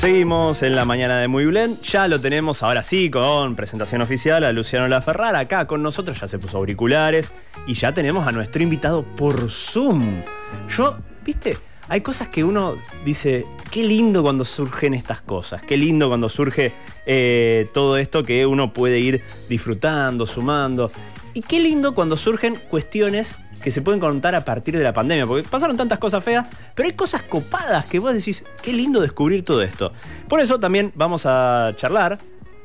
Seguimos 0.00 0.62
en 0.62 0.74
la 0.74 0.86
mañana 0.86 1.18
de 1.18 1.28
Muy 1.28 1.44
Blend. 1.44 1.82
Ya 1.82 2.08
lo 2.08 2.18
tenemos 2.18 2.62
ahora 2.62 2.82
sí 2.82 3.10
con 3.10 3.54
presentación 3.54 4.00
oficial 4.00 4.42
a 4.44 4.50
Luciano 4.50 4.88
Laferrar. 4.88 5.36
Acá 5.36 5.66
con 5.66 5.82
nosotros 5.82 6.18
ya 6.18 6.26
se 6.26 6.38
puso 6.38 6.56
auriculares 6.56 7.30
y 7.66 7.74
ya 7.74 7.92
tenemos 7.92 8.26
a 8.26 8.32
nuestro 8.32 8.62
invitado 8.62 9.04
por 9.04 9.50
Zoom. 9.50 10.22
Yo, 10.70 10.96
viste, 11.22 11.58
hay 11.90 12.00
cosas 12.00 12.28
que 12.28 12.42
uno 12.42 12.78
dice, 13.04 13.44
qué 13.70 13.82
lindo 13.82 14.22
cuando 14.22 14.46
surgen 14.46 14.94
estas 14.94 15.20
cosas, 15.20 15.62
qué 15.64 15.76
lindo 15.76 16.08
cuando 16.08 16.30
surge 16.30 16.72
eh, 17.04 17.68
todo 17.74 17.98
esto 17.98 18.24
que 18.24 18.46
uno 18.46 18.72
puede 18.72 19.00
ir 19.00 19.22
disfrutando, 19.50 20.24
sumando. 20.24 20.90
Y 21.34 21.40
qué 21.42 21.60
lindo 21.60 21.94
cuando 21.94 22.16
surgen 22.16 22.56
cuestiones 22.68 23.36
que 23.62 23.70
se 23.70 23.82
pueden 23.82 24.00
contar 24.00 24.34
a 24.34 24.44
partir 24.44 24.76
de 24.76 24.82
la 24.82 24.92
pandemia, 24.92 25.26
porque 25.26 25.48
pasaron 25.48 25.76
tantas 25.76 25.98
cosas 25.98 26.24
feas, 26.24 26.48
pero 26.74 26.88
hay 26.88 26.94
cosas 26.94 27.22
copadas 27.22 27.86
que 27.86 27.98
vos 27.98 28.12
decís, 28.12 28.44
qué 28.62 28.72
lindo 28.72 29.00
descubrir 29.00 29.44
todo 29.44 29.62
esto. 29.62 29.92
Por 30.28 30.40
eso 30.40 30.58
también 30.58 30.92
vamos 30.94 31.26
a 31.26 31.72
charlar 31.76 32.18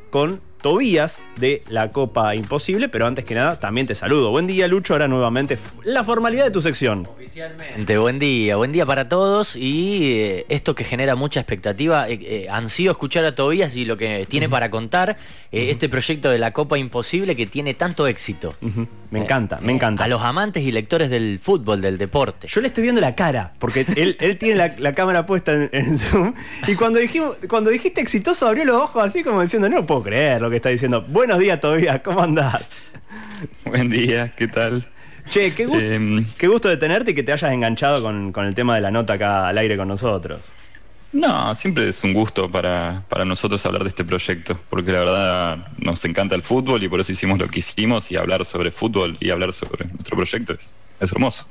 con 0.09 0.41
Tobías 0.65 1.19
de 1.39 1.61
la 1.69 1.91
Copa 1.91 2.33
Imposible, 2.33 2.89
pero 2.89 3.05
antes 3.05 3.23
que 3.23 3.35
nada 3.35 3.59
también 3.59 3.85
te 3.85 3.93
saludo. 3.93 4.31
Buen 4.31 4.47
día, 4.47 4.67
Lucho. 4.67 4.93
Ahora 4.93 5.07
nuevamente 5.07 5.59
la 5.83 6.03
formalidad 6.03 6.43
de 6.43 6.49
tu 6.49 6.59
sección. 6.59 7.07
Oficialmente, 7.07 7.99
buen 7.99 8.17
día, 8.17 8.55
buen 8.55 8.71
día 8.71 8.83
para 8.83 9.07
todos 9.07 9.55
y 9.55 10.13
eh, 10.13 10.45
esto 10.49 10.73
que 10.73 10.83
genera 10.83 11.13
mucha 11.13 11.39
expectativa. 11.39 12.09
Eh, 12.09 12.17
eh, 12.19 12.47
ansío 12.49 12.89
escuchar 12.89 13.25
a 13.25 13.35
Tobías 13.35 13.75
y 13.75 13.85
lo 13.85 13.95
que 13.95 14.25
tiene 14.27 14.49
para 14.49 14.71
contar 14.71 15.17
este 15.51 15.87
proyecto 15.87 16.31
de 16.31 16.39
la 16.39 16.51
Copa 16.51 16.79
Imposible 16.79 17.35
que 17.35 17.45
tiene 17.45 17.75
tanto 17.75 18.07
éxito. 18.07 18.55
Me 19.11 19.19
encanta, 19.19 19.59
me 19.61 19.71
encanta. 19.71 20.05
A 20.05 20.07
los 20.07 20.23
amantes 20.23 20.63
y 20.63 20.71
lectores 20.71 21.11
del 21.11 21.39
fútbol, 21.39 21.79
del 21.79 21.99
deporte. 21.99 22.47
Yo 22.47 22.59
le 22.59 22.67
estoy 22.67 22.81
viendo 22.81 22.99
la 23.01 23.13
cara, 23.13 23.53
porque 23.59 23.85
él, 23.95 24.17
tiene 24.39 24.73
la, 24.77 24.93
cámara 24.93 25.27
puesta 25.27 25.53
en, 25.53 25.97
Zoom. 25.99 26.33
Y 26.67 26.73
cuando, 26.75 26.97
dijimos, 26.97 27.37
cuando 27.47 27.69
dijiste 27.69 28.01
exitoso, 28.01 28.47
abrió 28.47 28.65
los 28.65 28.75
ojos 28.75 29.05
así 29.05 29.23
como 29.23 29.41
diciendo, 29.41 29.69
no 29.69 29.85
puedo 29.85 30.03
creer 30.03 30.41
lo 30.41 30.49
que 30.49 30.54
está 30.57 30.69
diciendo. 30.69 31.05
Buenos 31.07 31.39
días 31.39 31.59
todavía, 31.59 32.01
¿cómo 32.01 32.21
andás? 32.21 32.71
Buen 33.65 33.89
día, 33.89 34.33
¿qué 34.35 34.47
tal? 34.47 34.87
Che, 35.29 35.53
qué, 35.53 35.63
em, 35.63 36.25
gusto 36.41 36.69
de 36.69 36.77
tenerte 36.77 37.11
y 37.11 37.13
que 37.15 37.23
te 37.23 37.31
hayas 37.31 37.51
enganchado 37.51 38.01
con, 38.01 38.31
con, 38.31 38.45
el 38.45 38.53
tema 38.53 38.75
de 38.75 38.81
la 38.81 38.91
nota 38.91 39.13
acá 39.13 39.47
al 39.47 39.57
aire 39.57 39.75
con 39.75 39.87
nosotros. 39.87 40.41
No, 41.11 41.55
siempre 41.55 41.89
es 41.89 42.03
un 42.03 42.13
gusto 42.13 42.51
para, 42.51 43.03
para, 43.07 43.25
nosotros 43.25 43.65
hablar 43.65 43.83
de 43.83 43.89
este 43.89 44.03
proyecto, 44.03 44.59
porque 44.69 44.91
la 44.91 44.99
verdad 44.99 45.67
nos 45.77 46.03
encanta 46.05 46.35
el 46.35 46.41
fútbol 46.41 46.83
y 46.83 46.89
por 46.89 46.99
eso 46.99 47.11
hicimos 47.11 47.39
lo 47.39 47.47
que 47.47 47.59
hicimos 47.59 48.11
y 48.11 48.17
hablar 48.17 48.45
sobre 48.45 48.69
fútbol 48.69 49.17
y 49.19 49.29
hablar 49.29 49.53
sobre 49.53 49.85
nuestro 49.85 50.17
proyecto 50.17 50.53
es, 50.53 50.75
es 50.99 51.11
hermoso. 51.11 51.45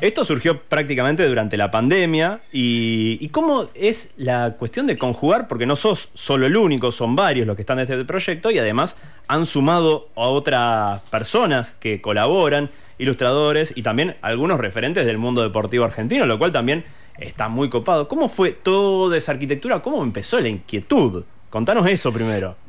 Esto 0.00 0.24
surgió 0.24 0.60
prácticamente 0.62 1.26
durante 1.26 1.56
la 1.56 1.70
pandemia 1.70 2.40
y, 2.52 3.28
cómo 3.28 3.68
es 3.74 4.10
la 4.16 4.54
cuestión 4.58 4.86
de 4.86 4.98
conjugar, 4.98 5.48
porque 5.48 5.66
no 5.66 5.76
sos 5.76 6.10
solo 6.14 6.46
el 6.46 6.56
único, 6.56 6.92
son 6.92 7.16
varios 7.16 7.46
los 7.46 7.56
que 7.56 7.62
están 7.62 7.78
en 7.78 7.84
este 7.84 8.04
proyecto 8.04 8.50
y 8.50 8.58
además 8.58 8.96
han 9.28 9.46
sumado 9.46 10.08
a 10.14 10.22
otras 10.22 11.00
personas 11.02 11.74
que 11.80 12.00
colaboran, 12.00 12.70
ilustradores 12.98 13.72
y 13.74 13.82
también 13.82 14.16
algunos 14.22 14.60
referentes 14.60 15.06
del 15.06 15.18
mundo 15.18 15.42
deportivo 15.42 15.84
argentino, 15.84 16.26
lo 16.26 16.38
cual 16.38 16.52
también 16.52 16.84
está 17.18 17.48
muy 17.48 17.68
copado. 17.68 18.08
¿Cómo 18.08 18.28
fue 18.28 18.52
toda 18.52 19.16
esa 19.16 19.32
arquitectura? 19.32 19.80
¿Cómo 19.80 20.02
empezó 20.02 20.40
la 20.40 20.48
inquietud? 20.48 21.24
Contanos 21.50 21.86
eso 21.86 22.12
primero. 22.12 22.61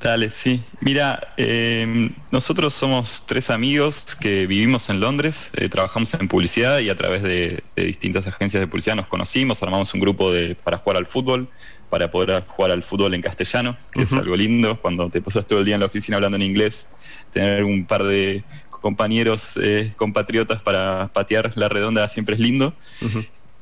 Dale, 0.00 0.30
sí. 0.30 0.62
Mira, 0.80 1.32
em, 1.36 2.10
nosotros 2.30 2.74
somos 2.74 3.24
tres 3.26 3.50
amigos 3.50 4.16
que 4.20 4.46
vivimos 4.46 4.90
en 4.90 5.00
Londres, 5.00 5.50
eh, 5.54 5.68
trabajamos 5.68 6.12
en 6.14 6.28
publicidad 6.28 6.80
y 6.80 6.90
a 6.90 6.96
través 6.96 7.22
de, 7.22 7.62
distintas 7.76 8.26
agencias 8.26 8.60
de 8.60 8.66
publicidad 8.66 8.96
nos 8.96 9.06
conocimos, 9.06 9.62
armamos 9.62 9.92
un 9.94 10.00
grupo 10.00 10.32
de, 10.32 10.54
para 10.54 10.78
jugar 10.78 10.98
al 10.98 11.06
fútbol, 11.06 11.48
para 11.88 12.10
poder 12.10 12.44
jugar 12.46 12.72
al 12.72 12.82
fútbol 12.82 13.14
en 13.14 13.22
castellano, 13.22 13.76
que 13.92 14.02
es 14.02 14.12
algo 14.12 14.36
lindo, 14.36 14.80
cuando 14.80 15.08
te 15.08 15.22
pasas 15.22 15.46
todo 15.46 15.60
el 15.60 15.64
día 15.64 15.74
en 15.74 15.80
la 15.80 15.86
oficina 15.86 16.16
hablando 16.16 16.36
en 16.36 16.42
inglés, 16.42 16.90
tener 17.32 17.64
un 17.64 17.86
par 17.86 18.02
de 18.04 18.44
compañeros, 18.68 19.58
eh, 19.62 19.92
compatriotas 19.96 20.60
para 20.60 21.08
patear 21.08 21.52
la 21.54 21.68
redonda 21.68 22.06
siempre 22.08 22.34
es 22.34 22.40
lindo. 22.40 22.74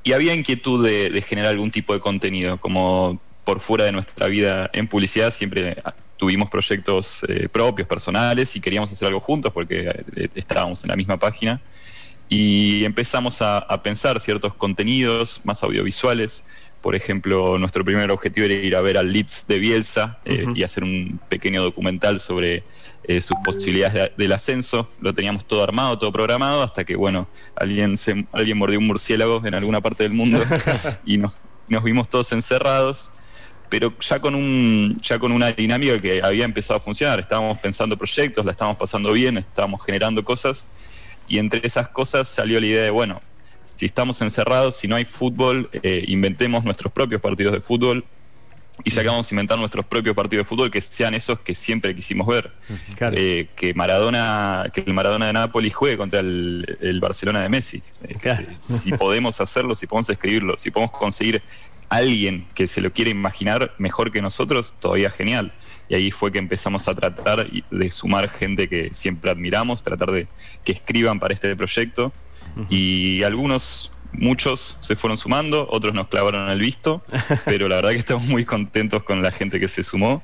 Y 0.03 0.12
había 0.12 0.34
inquietud 0.34 0.84
de, 0.84 1.11
de 1.11 1.22
generar 1.22 1.53
algún 1.53 1.71
tipo 1.71 1.95
de 1.95 2.01
contenido, 2.01 2.59
como 2.59 3.21
por 3.45 3.61
fuera 3.61 3.84
de 3.84 3.93
nuestra 3.93 4.27
vida 4.27 4.71
en 4.72 4.89
publicidad 4.89 5.33
siempre 5.33 5.77
tuvimos 6.17 6.49
proyectos 6.51 7.25
eh, 7.29 7.49
propios, 7.51 7.89
personales, 7.89 8.55
y 8.57 8.61
queríamos 8.61 8.93
hacer 8.93 9.09
algo 9.09 9.21
juntos 9.21 9.53
porque 9.53 9.89
eh, 10.17 10.29
estábamos 10.35 10.83
en 10.85 10.89
la 10.89 10.97
misma 10.97 11.19
página. 11.19 11.61
Y 12.29 12.85
empezamos 12.85 13.43
a, 13.43 13.67
pensar 13.83 14.19
ciertos 14.21 14.55
contenidos 14.55 15.41
más 15.45 15.63
audiovisuales. 15.63 16.45
Por 16.81 16.95
ejemplo, 16.95 17.59
nuestro 17.59 17.85
primer 17.85 18.11
objetivo 18.11 18.47
era 18.47 18.55
ir 18.55 18.77
a 18.77 18.83
ver 18.83 18.97
al 18.99 19.13
Leeds 19.13 19.47
de 19.47 19.59
Bielsa 19.59 20.19
eh, 20.25 20.47
y 20.55 20.63
hacer 20.63 20.85
un 20.85 21.21
pequeño 21.29 21.63
documental 21.63 22.21
sobre 22.21 22.65
sus 23.21 23.37
posibilidades 23.45 24.13
del 24.17 24.33
ascenso. 24.33 24.89
Lo 25.03 25.13
teníamos 25.13 25.47
todo 25.47 25.63
armado, 25.63 25.99
todo 25.99 26.11
programado, 26.11 26.63
hasta 26.63 26.85
que, 26.85 26.97
bueno, 26.97 27.29
alguien, 27.55 27.99
se, 27.99 28.27
alguien 28.33 28.57
mordió 28.57 28.79
un 28.79 28.87
murciélago 28.87 29.43
en 29.45 29.55
alguna 29.55 29.83
parte 29.83 30.05
del 30.05 30.15
mundo 30.15 30.43
y 31.05 31.19
nos, 31.19 31.35
nos 31.69 31.85
vimos 31.85 32.09
todos 32.09 32.33
encerrados 32.33 33.11
pero 33.75 33.93
ya 33.99 34.21
con, 34.21 34.37
un, 34.37 35.01
ya 35.03 35.19
con 35.19 35.33
una 35.33 35.51
dinámica 35.51 36.01
que 36.01 36.23
había 36.23 36.45
empezado 36.45 36.77
a 36.77 36.81
funcionar. 36.81 37.19
Estábamos 37.19 37.59
pensando 37.59 37.99
proyectos, 37.99 38.45
la 38.45 38.53
estábamos 38.53 38.79
pasando 38.79 39.11
bien, 39.11 39.37
estábamos 39.37 39.85
generando 39.85 40.25
cosas, 40.25 40.69
y 41.27 41.39
entre 41.39 41.61
esas 41.67 41.89
cosas 41.89 42.29
salió 42.29 42.61
la 42.61 42.67
idea 42.67 42.84
de, 42.84 42.91
bueno, 42.91 43.21
si 43.65 43.87
estamos 43.87 44.23
encerrados, 44.23 44.77
si 44.77 44.87
no 44.87 44.95
hay 44.95 45.05
fútbol, 45.05 45.71
eh, 45.73 46.05
inventemos 46.07 46.63
nuestros 46.63 46.93
propios 46.93 47.21
partidos 47.21 47.53
de 47.53 47.61
fútbol. 47.61 48.05
Y 48.84 48.91
ya 48.91 49.03
que 49.03 49.09
vamos 49.09 49.31
a 49.31 49.34
inventar 49.34 49.57
nuestros 49.57 49.84
propios 49.87 50.17
partidos 50.17 50.45
de 50.45 50.49
fútbol 50.49 50.71
que 50.71 50.81
sean 50.81 51.15
esos 51.15 51.39
que 51.41 51.55
siempre 51.55 51.95
quisimos 51.95 52.27
ver. 52.27 52.53
Eh, 53.13 53.49
que 53.55 53.73
Maradona, 53.73 54.69
que 54.73 54.81
el 54.81 54.93
Maradona 54.93 55.27
de 55.27 55.33
Nápoles 55.33 55.73
juegue 55.75 55.97
contra 55.97 56.21
el, 56.21 56.99
Barcelona 57.01 57.43
de 57.43 57.49
Messi. 57.49 57.83
Eh, 58.03 58.47
si 58.59 58.91
podemos 58.93 59.41
hacerlo, 59.41 59.77
si 59.77 59.87
podemos 59.87 60.11
escribirlo, 60.11 60.57
si 60.57 60.73
podemos 60.73 60.91
conseguir 60.91 61.41
alguien 61.97 62.47
que 62.55 62.66
se 62.66 62.81
lo 62.81 62.93
quiere 62.93 63.10
imaginar 63.10 63.75
mejor 63.78 64.12
que 64.12 64.22
nosotros, 64.22 64.75
todavía 64.81 65.10
genial. 65.10 65.53
Y 65.88 65.94
ahí 65.94 66.10
fue 66.10 66.32
que 66.32 66.38
empezamos 66.38 66.88
a 66.88 66.94
tratar 66.94 67.47
de 67.49 67.91
sumar 67.91 68.28
gente 68.28 68.69
que 68.69 68.91
siempre 68.93 69.31
admiramos, 69.31 69.82
tratar 69.82 70.10
de 70.10 70.28
que 70.65 70.72
escriban 70.72 71.21
para 71.21 71.34
este 71.34 71.54
proyecto. 71.56 72.12
Y 72.71 73.22
algunos, 73.22 73.93
muchos 74.12 74.78
se 74.81 74.97
fueron 74.97 75.16
sumando, 75.16 75.66
otros 75.71 75.93
nos 75.93 76.09
clavaron 76.09 76.49
el 76.49 76.60
visto, 76.60 77.03
pero 77.44 77.69
la 77.69 77.77
verdad 77.77 77.91
que 77.91 77.97
estamos 77.97 78.25
muy 78.25 78.44
contentos 78.44 79.03
con 79.03 79.22
la 79.22 79.31
gente 79.31 79.60
que 79.60 79.69
se 79.69 79.83
sumó. 79.83 80.22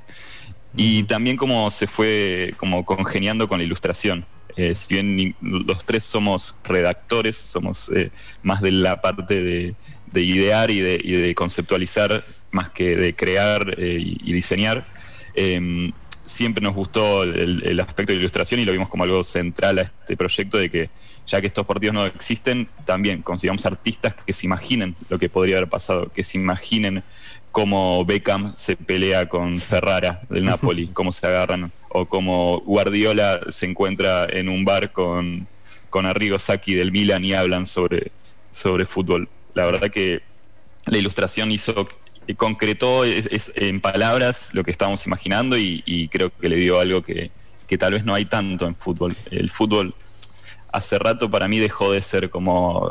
Y 0.77 1.03
también 1.05 1.37
como 1.37 1.71
se 1.71 1.87
fue 1.87 2.55
como 2.57 2.85
congeniando 2.85 3.49
con 3.49 3.59
la 3.59 3.65
ilustración. 3.65 4.25
Eh, 4.57 4.75
si 4.75 4.95
bien 4.95 5.35
los 5.41 5.85
tres 5.85 6.05
somos 6.05 6.57
redactores, 6.65 7.37
somos 7.37 7.89
eh, 7.91 8.11
más 8.43 8.61
de 8.61 8.73
la 8.73 9.01
parte 9.01 9.41
de, 9.43 9.75
de 10.13 10.23
idear 10.23 10.71
y 10.71 10.81
de, 10.81 11.35
conceptualizar 11.35 12.25
más 12.51 12.71
que 12.71 12.97
de 12.97 13.15
crear 13.15 13.75
eh, 13.79 13.99
y, 13.99 14.33
diseñar. 14.33 14.85
Em, 15.35 15.93
siempre 16.25 16.63
nos 16.63 16.75
gustó 16.75 17.25
el, 17.25 17.81
aspecto 17.81 18.13
de 18.13 18.19
ilustración 18.19 18.61
y 18.61 18.65
lo 18.65 18.73
vimos 18.73 18.89
como 18.89 19.05
algo 19.05 19.25
central 19.25 19.79
a 19.79 19.83
este 19.83 20.17
proyecto 20.17 20.59
de 20.59 20.71
que 20.71 20.91
ya 21.27 21.41
que 21.41 21.47
estos 21.47 21.67
partidos 21.67 21.95
no 21.95 22.07
existen, 22.07 22.69
también 22.85 23.23
consigamos 23.23 23.65
artistas 23.67 24.15
que 24.27 24.33
se 24.33 24.47
imaginen 24.47 24.97
lo 25.09 25.19
que 25.19 25.29
podría 25.29 25.59
haber 25.59 25.69
pasado, 25.69 26.11
que 26.13 26.25
se 26.25 26.39
imaginen 26.39 27.05
cómo 27.53 28.05
Beckham 28.05 28.53
se 28.57 28.77
pelea 28.77 29.29
con 29.29 29.59
Ferrara 29.59 30.23
del 30.29 30.45
Napoli, 30.45 30.87
cómo 30.93 31.13
se 31.13 31.27
agarran, 31.27 31.73
o 31.89 32.07
cómo 32.07 32.61
Guardiola 32.61 33.41
se 33.49 33.67
encuentra 33.67 34.27
en 34.29 34.49
un 34.49 34.65
bar 34.65 34.93
con, 34.93 35.47
con 35.89 36.07
Arrigo 36.07 36.39
Sacchi 36.39 36.75
del 36.75 36.93
Milan 36.93 37.25
y 37.25 37.33
hablan 37.33 37.67
sobre, 37.67 38.11
sobre 38.53 38.85
fútbol 38.85 39.29
la 39.55 39.67
verdad 39.67 39.91
que 39.91 40.21
la 40.87 40.99
ilustración 40.99 41.53
hizo, 41.53 41.89
concretó 42.37 43.05
en 43.05 43.81
palabras 43.81 44.51
lo 44.53 44.65
que 44.65 44.71
estábamos 44.71 45.07
imaginando 45.07 45.57
y, 45.59 46.09
creo 46.11 46.31
que 46.31 46.49
le 46.49 46.57
dio 46.57 46.79
algo 46.79 47.03
que, 47.03 47.31
tal 47.79 47.93
vez 47.93 48.05
no 48.05 48.15
hay 48.15 48.25
tanto 48.25 48.67
en 48.67 48.75
fútbol. 48.75 49.15
El 49.31 49.51
fútbol 49.51 49.95
hace 50.73 50.99
rato 50.99 51.31
para 51.31 51.49
mí 51.49 51.59
dejó 51.59 51.93
de 51.93 52.01
ser 52.01 52.31
como 52.31 52.91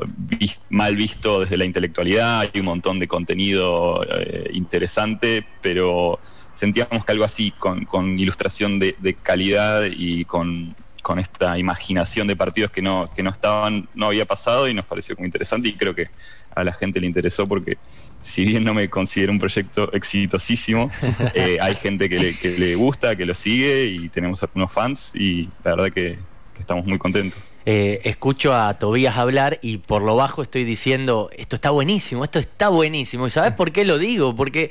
mal 0.69 0.95
visto 0.95 1.41
desde 1.41 1.57
la 1.57 1.65
intelectualidad, 1.65 2.41
hay 2.41 2.51
un 2.59 2.65
montón 2.65 2.99
de 2.99 3.07
contenido 3.07 4.05
eh, 4.09 4.49
interesante, 4.53 5.45
pero 5.61 6.19
sentíamos 6.53 7.05
que 7.05 7.11
algo 7.11 7.23
así, 7.23 7.51
con, 7.51 8.19
ilustración 8.19 8.79
de, 8.79 9.17
calidad 9.21 9.83
y 9.85 10.25
con, 10.25 10.75
con, 11.09 11.17
esta 11.19 11.57
imaginación 11.57 12.27
de 12.27 12.35
partidos 12.35 12.69
que 12.69 12.83
no, 12.83 13.09
que 13.15 13.23
no 13.23 13.31
estaban, 13.31 13.89
no 13.95 14.05
había 14.05 14.25
pasado 14.25 14.67
y 14.67 14.75
nos 14.75 14.85
pareció 14.85 15.15
muy 15.17 15.25
interesante 15.25 15.67
y 15.67 15.73
creo 15.73 15.95
que 15.95 16.07
a 16.53 16.63
la 16.63 16.71
gente 16.71 16.99
le 16.99 17.07
interesó 17.07 17.47
porque 17.47 17.79
si 18.21 18.45
bien 18.45 18.63
no 18.63 18.75
me 18.75 18.89
considero 18.91 19.31
un 19.31 19.39
proyecto 19.39 19.91
exitosísimo, 19.91 20.91
eh, 21.33 21.57
hay 21.59 21.73
gente 21.73 22.09
que 22.09 22.35
le, 22.43 22.75
gusta, 22.75 23.15
que 23.15 23.25
lo 23.25 23.33
sigue 23.33 23.85
y 23.85 24.09
tenemos 24.09 24.43
algunos 24.43 24.71
fans 24.71 25.11
y 25.15 25.49
la 25.63 25.75
verdad 25.75 25.91
que, 25.91 26.19
estamos 26.59 26.85
muy 26.85 26.97
contentos. 26.97 27.53
Eh, 27.65 28.01
escucho 28.03 28.53
a 28.53 28.73
Tobías 28.77 29.15
hablar 29.15 29.59
y 29.61 29.77
por 29.77 30.01
lo 30.01 30.17
bajo 30.17 30.41
estoy 30.41 30.65
diciendo, 30.65 31.29
esto 31.37 31.55
está 31.55 31.69
buenísimo, 31.69 32.25
esto 32.25 32.37
está 32.37 32.67
buenísimo. 32.67 33.25
¿Y 33.25 33.29
sabes 33.29 33.53
por 33.53 33.71
qué 33.71 33.85
lo 33.85 33.97
digo? 33.97 34.35
Porque, 34.35 34.69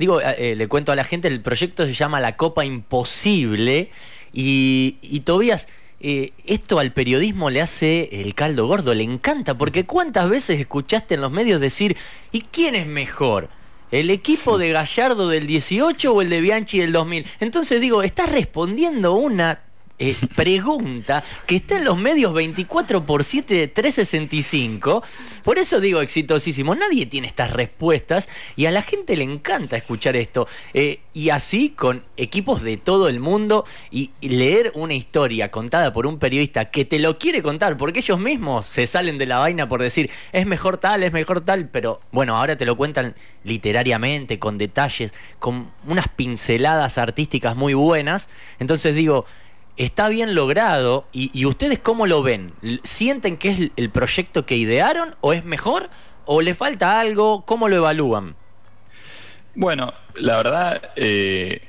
digo, 0.00 0.20
eh, 0.20 0.56
le 0.56 0.66
cuento 0.66 0.90
a 0.90 0.96
la 0.96 1.04
gente, 1.04 1.28
el 1.28 1.40
proyecto 1.40 1.86
se 1.86 1.94
llama 1.94 2.20
La 2.20 2.36
Copa 2.36 2.64
Imposible 2.64 3.90
y, 4.32 4.96
y 5.02 5.20
Tobías... 5.20 5.68
Eh, 6.00 6.32
esto 6.46 6.78
al 6.78 6.92
periodismo 6.92 7.50
le 7.50 7.60
hace 7.60 8.20
el 8.22 8.36
caldo 8.36 8.68
gordo, 8.68 8.94
le 8.94 9.02
encanta, 9.02 9.58
porque 9.58 9.84
cuántas 9.84 10.30
veces 10.30 10.60
escuchaste 10.60 11.16
en 11.16 11.22
los 11.22 11.32
medios 11.32 11.60
decir, 11.60 11.96
¿y 12.30 12.42
quién 12.42 12.76
es 12.76 12.86
mejor? 12.86 13.48
¿El 13.90 14.10
equipo 14.10 14.58
de 14.58 14.70
Gallardo 14.70 15.28
del 15.28 15.46
18 15.46 16.12
o 16.12 16.22
el 16.22 16.30
de 16.30 16.40
Bianchi 16.40 16.78
del 16.78 16.92
2000? 16.92 17.26
Entonces 17.40 17.80
digo, 17.80 18.04
estás 18.04 18.30
respondiendo 18.30 19.14
una 19.14 19.60
eh, 19.98 20.14
pregunta 20.36 21.24
que 21.46 21.56
está 21.56 21.76
en 21.76 21.84
los 21.84 21.98
medios 21.98 22.32
24 22.32 23.04
por 23.04 23.24
7, 23.24 23.68
365. 23.68 25.02
Por 25.42 25.58
eso 25.58 25.80
digo 25.80 26.00
exitosísimo. 26.00 26.74
Nadie 26.74 27.06
tiene 27.06 27.26
estas 27.26 27.52
respuestas 27.52 28.28
y 28.56 28.66
a 28.66 28.70
la 28.70 28.82
gente 28.82 29.16
le 29.16 29.24
encanta 29.24 29.76
escuchar 29.76 30.16
esto. 30.16 30.46
Eh, 30.72 31.00
y 31.14 31.30
así 31.30 31.70
con 31.70 32.04
equipos 32.16 32.62
de 32.62 32.76
todo 32.76 33.08
el 33.08 33.18
mundo 33.18 33.64
y, 33.90 34.10
leer 34.20 34.72
una 34.74 34.94
historia 34.94 35.50
contada 35.50 35.92
por 35.92 36.06
un 36.06 36.18
periodista 36.18 36.66
que 36.66 36.84
te 36.84 36.98
lo 36.98 37.18
quiere 37.18 37.42
contar, 37.42 37.76
porque 37.76 37.98
ellos 37.98 38.20
mismos 38.20 38.66
se 38.66 38.86
salen 38.86 39.18
de 39.18 39.26
la 39.26 39.38
vaina 39.38 39.68
por 39.68 39.82
decir 39.82 40.10
es 40.32 40.46
mejor 40.46 40.76
tal, 40.76 41.02
es 41.02 41.12
mejor 41.12 41.40
tal, 41.40 41.68
pero 41.68 41.98
bueno, 42.12 42.36
ahora 42.36 42.56
te 42.56 42.66
lo 42.66 42.76
cuentan 42.76 43.14
literariamente, 43.42 44.38
con 44.38 44.58
detalles, 44.58 45.12
con 45.38 45.70
unas 45.86 46.08
pinceladas 46.08 46.98
artísticas 46.98 47.56
muy 47.56 47.74
buenas. 47.74 48.28
Entonces 48.60 48.94
digo, 48.94 49.24
está 49.78 50.08
bien 50.08 50.34
logrado 50.34 51.06
y, 51.12 51.46
ustedes 51.46 51.78
cómo 51.78 52.06
lo 52.06 52.22
ven? 52.22 52.52
¿Sienten 52.82 53.38
que 53.38 53.48
es 53.48 53.70
el 53.76 53.90
proyecto 53.90 54.44
que 54.44 54.56
idearon 54.56 55.16
o 55.20 55.32
es 55.32 55.44
mejor 55.44 55.88
o 56.26 56.42
le 56.42 56.54
falta 56.54 57.00
algo? 57.00 57.44
¿Cómo 57.46 57.68
lo 57.68 57.76
evalúan? 57.76 58.36
Bueno, 59.54 59.94
la 60.16 60.36
verdad 60.36 60.92
eh, 60.96 61.62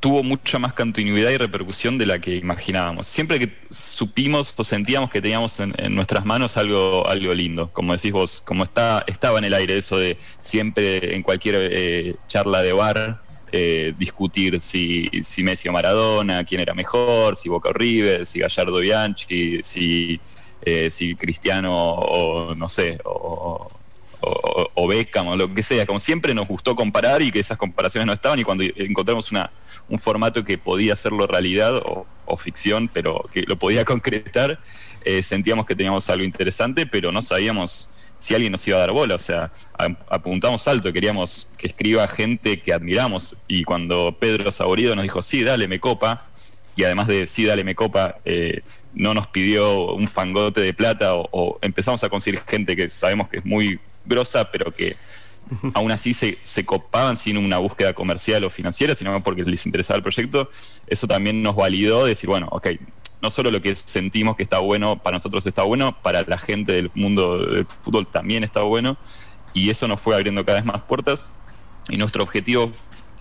tuvo 0.00 0.22
mucha 0.22 0.58
más 0.58 0.74
continuidad 0.74 1.30
y 1.30 1.38
repercusión 1.38 1.98
de 1.98 2.06
la 2.06 2.18
que 2.18 2.36
imaginábamos. 2.36 3.06
Siempre 3.06 3.38
que 3.38 3.56
supimos 3.70 4.54
o 4.56 4.64
sentíamos 4.64 5.10
que 5.10 5.22
teníamos 5.22 5.58
en, 5.60 5.74
nuestras 5.94 6.24
manos 6.24 6.56
algo, 6.56 7.06
algo 7.08 7.32
lindo, 7.32 7.68
como 7.72 7.92
decís 7.92 8.12
vos, 8.12 8.40
como 8.40 8.64
está, 8.64 9.04
estaba 9.06 9.38
en 9.38 9.44
el 9.44 9.54
aire 9.54 9.78
eso 9.78 9.98
de 9.98 10.18
siempre 10.40 11.14
en 11.14 11.22
cualquier 11.22 11.56
eh, 11.72 12.16
charla 12.28 12.62
de 12.62 12.72
bar 12.72 13.25
eh, 13.58 13.94
discutir 13.96 14.60
si, 14.60 15.10
si, 15.22 15.42
Messi 15.42 15.68
o 15.68 15.72
Maradona, 15.72 16.44
quién 16.44 16.60
era 16.60 16.74
mejor, 16.74 17.36
si 17.36 17.48
Boca 17.48 17.70
o 17.70 17.72
River, 17.72 18.26
si 18.26 18.40
Gallardo 18.40 18.78
Bianchi, 18.78 19.62
si, 19.62 20.20
eh, 20.60 20.90
si 20.90 21.14
Cristiano 21.14 21.74
o 21.74 22.54
no 22.54 22.68
sé, 22.68 22.98
o, 23.04 23.66
o, 24.74 24.86
Beckham 24.86 25.28
o 25.28 25.36
lo 25.36 25.52
que 25.54 25.62
sea. 25.62 25.86
Como 25.86 26.00
siempre 26.00 26.34
nos 26.34 26.48
gustó 26.48 26.76
comparar 26.76 27.22
y 27.22 27.32
que 27.32 27.40
esas 27.40 27.56
comparaciones 27.56 28.06
no 28.06 28.12
estaban 28.12 28.38
y 28.38 28.44
cuando 28.44 28.64
encontramos 28.76 29.30
una, 29.30 29.50
un 29.88 29.98
formato 29.98 30.44
que 30.44 30.58
podía 30.58 30.92
hacerlo 30.92 31.26
realidad 31.26 31.76
o, 31.76 32.06
ficción, 32.36 32.90
pero 32.92 33.22
que 33.32 33.42
lo 33.42 33.56
podía 33.56 33.84
concretar, 33.86 34.58
eh, 35.04 35.22
sentíamos 35.22 35.64
que 35.64 35.74
teníamos 35.74 36.10
algo 36.10 36.24
interesante, 36.24 36.86
pero 36.86 37.10
no 37.10 37.22
sabíamos 37.22 37.88
si 38.18 38.34
alguien 38.34 38.52
nos 38.52 38.66
iba 38.66 38.76
a 38.78 38.80
dar 38.80 38.92
bola. 38.92 39.14
O 39.14 39.18
sea, 39.18 39.52
apuntamos 40.08 40.66
alto, 40.68 40.92
queríamos 40.92 41.48
que 41.56 41.66
escriba 41.66 42.06
gente 42.08 42.60
que 42.60 42.72
admiramos. 42.72 43.36
Y 43.48 43.64
cuando 43.64 44.16
Pedro 44.18 44.50
Saborido 44.52 44.94
nos 44.94 45.02
dijo, 45.02 45.22
sí, 45.22 45.42
dale, 45.42 45.68
me 45.68 45.80
copa, 45.80 46.26
y 46.76 46.84
además 46.84 47.06
de 47.06 47.26
sí, 47.26 47.44
dale, 47.44 47.64
me 47.64 47.74
copa, 47.74 48.16
eh, 48.24 48.60
no 48.92 49.14
nos 49.14 49.26
pidió 49.28 49.94
un 49.94 50.08
fangote 50.08 50.60
de 50.60 50.74
plata 50.74 51.14
o, 51.14 51.58
empezamos 51.62 52.04
a 52.04 52.10
conseguir 52.10 52.40
gente 52.46 52.76
que 52.76 52.90
sabemos 52.90 53.28
que 53.28 53.38
es 53.38 53.44
muy 53.46 53.80
grosa, 54.04 54.50
pero 54.50 54.72
que 54.72 54.96
aún 55.74 55.90
así 55.90 56.12
se, 56.12 56.36
se, 56.42 56.66
copaban 56.66 57.16
sin 57.16 57.38
una 57.38 57.58
búsqueda 57.58 57.94
comercial 57.94 58.44
o 58.44 58.50
financiera, 58.50 58.94
sino 58.94 59.22
porque 59.22 59.42
les 59.44 59.64
interesaba 59.64 59.96
el 59.96 60.02
proyecto, 60.02 60.50
eso 60.86 61.06
también 61.06 61.42
nos 61.42 61.56
validó 61.56 62.04
decir, 62.04 62.28
bueno, 62.28 62.48
ok, 62.50 62.68
no 63.26 63.32
solo 63.32 63.50
lo 63.50 63.60
que 63.60 63.74
sentimos 63.74 64.36
que 64.36 64.44
está 64.44 64.60
bueno, 64.60 65.02
para 65.02 65.16
nosotros 65.16 65.44
está 65.46 65.64
bueno, 65.64 66.00
para 66.00 66.22
la 66.22 66.38
gente 66.38 66.70
del 66.70 66.92
mundo 66.94 67.44
del 67.44 67.66
fútbol 67.66 68.06
también 68.06 68.44
está 68.44 68.60
bueno, 68.60 68.96
y 69.52 69.68
eso 69.68 69.88
nos 69.88 70.00
fue 70.00 70.14
abriendo 70.14 70.44
cada 70.44 70.58
vez 70.58 70.64
más 70.64 70.82
puertas, 70.82 71.32
y 71.88 71.96
nuestro 71.96 72.22
objetivo 72.22 72.70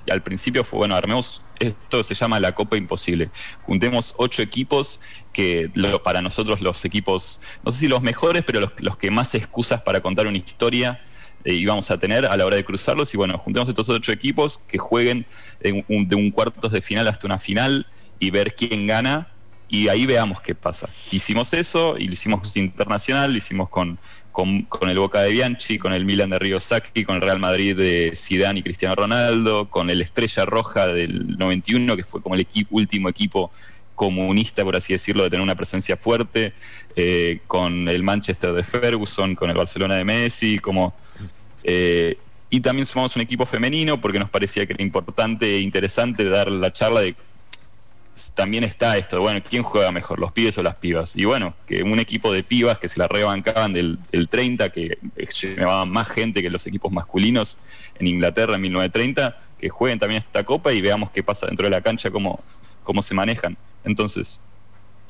al 0.07 0.22
principio 0.22 0.63
fue, 0.63 0.78
bueno, 0.78 0.96
armemos, 0.96 1.42
esto 1.60 2.04
se 2.04 2.13
llama 2.13 2.40
la 2.40 2.54
Copa 2.54 2.78
Imposible, 2.78 3.31
juntemos 3.63 4.13
ocho 4.18 4.44
equipos 4.44 5.00
que 5.34 5.72
para 6.04 6.22
nosotros 6.22 6.62
los 6.62 6.86
equipos, 6.86 7.42
no 7.63 7.72
sé 7.72 7.80
si 7.80 7.88
los 7.88 8.04
mejores, 8.04 8.44
pero 8.44 8.72
los, 8.78 8.98
que 8.98 9.10
más 9.10 9.34
excusas 9.34 9.81
para 9.81 10.02
contar 10.02 10.28
una 10.28 10.38
historia 10.38 11.02
eh, 11.46 11.54
íbamos 11.54 11.90
a 11.90 11.98
tener 11.98 12.28
a 12.28 12.38
la 12.38 12.46
hora 12.46 12.57
de 12.57 12.63
cruzarlos. 12.63 13.13
Y 13.13 13.18
bueno, 13.18 13.38
juntemos 13.38 13.68
estos 13.68 13.90
ocho 13.90 14.12
equipos 14.12 14.60
que 14.68 14.78
jueguen 14.78 15.25
de 15.60 15.84
un, 15.90 16.07
de 16.07 16.16
un 16.16 16.31
cuartos 16.31 16.72
de 16.72 16.81
final 16.81 17.07
hasta 17.07 17.28
una 17.28 17.38
final 17.38 17.88
y 18.18 18.31
ver 18.31 18.56
quién 18.56 18.88
gana 18.88 19.34
y 19.69 19.88
ahí 19.88 20.06
veamos 20.06 20.41
qué 20.41 20.56
pasa. 20.56 20.89
Hicimos 21.12 21.53
eso 21.53 21.97
y 21.97 22.07
lo 22.07 22.13
hicimos 22.13 22.56
internacional, 22.56 23.31
lo 23.31 23.38
hicimos 23.38 23.69
con, 23.69 23.97
con, 24.31 24.89
el 24.89 25.00
Boca 25.00 25.21
de 25.21 25.31
Bianchi, 25.31 25.79
con 25.79 25.94
el 25.94 26.06
Milan 26.06 26.29
de 26.29 26.59
Sacchi, 26.59 27.06
con 27.06 27.15
el 27.15 27.21
Real 27.21 27.39
Madrid 27.39 27.75
de 27.75 28.13
Zidane 28.15 28.59
y 28.59 28.63
Cristiano 28.63 28.94
Ronaldo, 28.94 29.69
con 29.69 29.89
el 29.89 30.01
Estrella 30.01 30.45
Roja 30.45 30.88
del 30.88 31.38
91, 31.38 31.95
que 31.95 32.03
fue 32.03 32.21
como 32.21 32.35
el 32.35 32.45
último 32.69 33.09
equipo 33.09 33.51
comunista, 33.95 34.63
por 34.63 34.75
así 34.75 34.94
decirlo, 34.94 35.23
de 35.23 35.29
tener 35.29 35.41
una 35.41 35.56
presencia 35.56 35.95
fuerte, 35.95 36.53
eh, 36.97 37.39
con 37.47 37.88
el 37.88 38.03
Manchester 38.03 38.51
de 38.51 38.63
Ferguson, 38.63 39.35
con 39.35 39.50
el 39.50 39.56
Barcelona 39.56 39.95
de 39.95 40.03
Messi, 40.03 40.59
como... 40.59 40.94
Eh, 41.63 42.18
y 42.50 42.59
también 42.59 42.85
sumamos 42.85 43.15
un 43.15 43.21
equipo 43.21 43.45
femenino 43.45 44.00
porque 44.00 44.19
nos 44.19 44.29
parecía 44.29 44.65
que 44.65 44.73
era 44.73 44.83
importante 44.83 45.56
e 45.56 45.59
interesante 45.59 46.23
dar 46.25 46.51
la 46.51 46.71
charla 46.71 47.01
de 47.01 47.15
también 48.33 48.63
está 48.63 48.97
esto, 48.97 49.19
bueno, 49.19 49.41
¿quién 49.47 49.63
juega 49.63 49.91
mejor, 49.91 50.19
los 50.19 50.31
pibes 50.31 50.57
o 50.57 50.63
las 50.63 50.75
pibas? 50.75 51.15
Y 51.15 51.25
bueno, 51.25 51.53
que 51.67 51.83
un 51.83 52.00
equipo 52.00 52.31
de 52.31 52.44
pibas 52.44 52.79
que 52.79 52.88
se 52.88 53.00
la 53.00 53.07
rebancaban 53.07 53.73
del, 53.73 53.97
30, 54.29 54.69
que 54.69 54.97
llevaban 55.41 55.89
más 55.89 56.07
gente 56.07 56.41
que 56.41 56.50
los 56.50 56.65
equipos 56.65 56.91
masculinos 56.91 57.57
en 58.00 58.07
Inglaterra 58.07 58.56
en 58.56 58.62
1930, 58.62 59.38
que 59.59 59.69
jueguen 59.69 60.00
también 60.00 60.21
esta 60.21 60.44
copa 60.44 60.71
y 60.71 60.81
veamos 60.81 61.12
qué 61.12 61.23
pasa 61.23 61.47
dentro 61.47 61.65
de 61.65 61.71
la 61.71 61.81
cancha, 61.81 62.09
cómo, 62.09 62.41
cómo 62.83 63.01
se 63.01 63.13
manejan. 63.13 63.57
Entonces, 63.83 64.39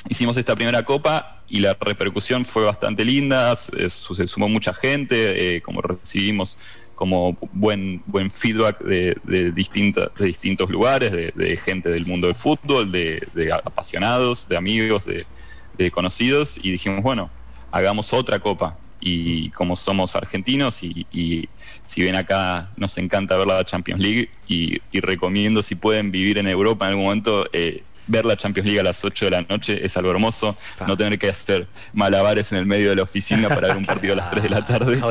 hicimos 0.09 0.37
esta 0.37 0.55
primera 0.55 0.83
copa 0.83 1.43
y 1.47 1.59
la 1.59 1.77
repercusión 1.79 2.43
fue 2.43 2.63
bastante 2.63 3.05
linda, 3.05 3.55
se, 3.55 3.89
sumó 3.89 4.49
mucha 4.49 4.73
gente, 4.73 5.57
eh, 5.57 5.61
como 5.61 5.81
recibimos 5.81 6.57
como 6.95 7.37
buen, 7.51 8.01
buen 8.05 8.31
feedback 8.31 8.79
de, 8.79 9.17
de, 9.23 9.51
de 9.51 10.25
distintos 10.25 10.69
lugares, 10.69 11.11
de, 11.11 11.57
gente 11.57 11.89
del 11.89 12.05
mundo 12.05 12.27
del 12.27 12.35
fútbol, 12.35 12.91
de, 12.91 13.21
apasionados, 13.63 14.47
de 14.47 14.57
amigos, 14.57 15.05
de, 15.05 15.91
conocidos, 15.91 16.57
y 16.61 16.71
dijimos, 16.71 17.03
bueno, 17.03 17.29
hagamos 17.71 18.13
otra 18.13 18.39
copa. 18.39 18.79
Y 19.01 19.49
como 19.51 19.75
somos 19.75 20.15
argentinos 20.15 20.81
y, 20.81 21.49
si 21.83 22.01
ven 22.01 22.15
acá 22.15 22.71
nos 22.75 22.97
encanta 22.97 23.37
ver 23.37 23.45
la 23.45 23.63
Champions 23.63 24.01
League 24.01 24.29
y, 24.47 24.79
recomiendo 24.99 25.61
si 25.61 25.75
pueden 25.75 26.09
vivir 26.11 26.37
en 26.37 26.47
Europa 26.47 26.85
en 26.85 26.91
algún 26.91 27.05
momento, 27.05 27.47
eh, 27.53 27.83
ver 28.07 28.25
la 28.25 28.35
Champions 28.37 28.65
League 28.65 28.79
a 28.79 28.83
las 28.83 29.03
8 29.03 29.25
de 29.25 29.31
la 29.31 29.41
noche 29.41 29.85
es 29.85 29.95
algo 29.97 30.11
hermoso. 30.11 30.55
No 30.87 30.97
tener 30.97 31.17
que 31.19 31.29
hacer 31.29 31.67
malabares 31.93 32.51
en 32.51 32.57
el 32.57 32.65
medio 32.65 32.89
de 32.89 32.95
la 32.95 33.03
oficina 33.03 33.49
para 33.49 33.69
ver 33.69 33.77
un 33.77 33.85
partido 33.85 34.13
a 34.13 34.17
las 34.17 34.31
3 34.31 34.43
de 34.43 34.49
la 34.49 34.65
tarde. 34.65 34.93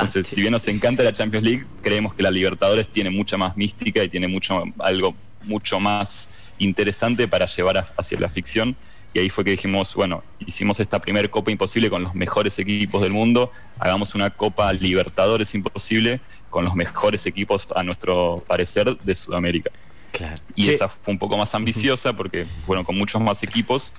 Entonces, 0.00 0.26
si 0.26 0.40
bien 0.40 0.52
nos 0.52 0.66
encanta 0.68 1.02
la 1.02 1.12
Champions 1.12 1.44
League, 1.44 1.66
creemos 1.82 2.14
que 2.14 2.22
la 2.22 2.30
Libertadores 2.30 2.88
tiene 2.88 3.10
mucha 3.10 3.36
más 3.36 3.56
mística 3.56 4.02
y 4.02 4.08
tiene 4.08 4.28
mucho 4.28 4.64
algo 4.78 5.14
mucho 5.44 5.78
más 5.80 6.52
interesante 6.58 7.28
para 7.28 7.46
llevar 7.46 7.86
hacia 7.96 8.20
la 8.20 8.28
ficción. 8.28 8.76
Y 9.14 9.18
ahí 9.18 9.30
fue 9.30 9.44
que 9.44 9.52
dijimos, 9.52 9.94
bueno, 9.94 10.22
hicimos 10.40 10.78
esta 10.78 11.00
primera 11.00 11.26
Copa 11.28 11.50
Imposible 11.50 11.88
con 11.88 12.02
los 12.02 12.14
mejores 12.14 12.58
equipos 12.58 13.00
del 13.00 13.12
mundo, 13.12 13.50
hagamos 13.78 14.14
una 14.14 14.28
Copa 14.28 14.70
Libertadores 14.74 15.54
Imposible 15.54 16.20
con 16.50 16.64
los 16.66 16.74
mejores 16.74 17.24
equipos, 17.24 17.66
a 17.74 17.82
nuestro 17.82 18.44
parecer, 18.46 18.98
de 18.98 19.14
Sudamérica. 19.14 19.70
Y 20.54 20.70
esa 20.70 20.88
fue 20.88 21.12
un 21.12 21.18
poco 21.18 21.36
más 21.36 21.54
ambiciosa 21.54 22.14
porque, 22.14 22.46
bueno, 22.66 22.84
con 22.84 22.96
muchos 22.96 23.20
más 23.20 23.42
equipos 23.42 23.92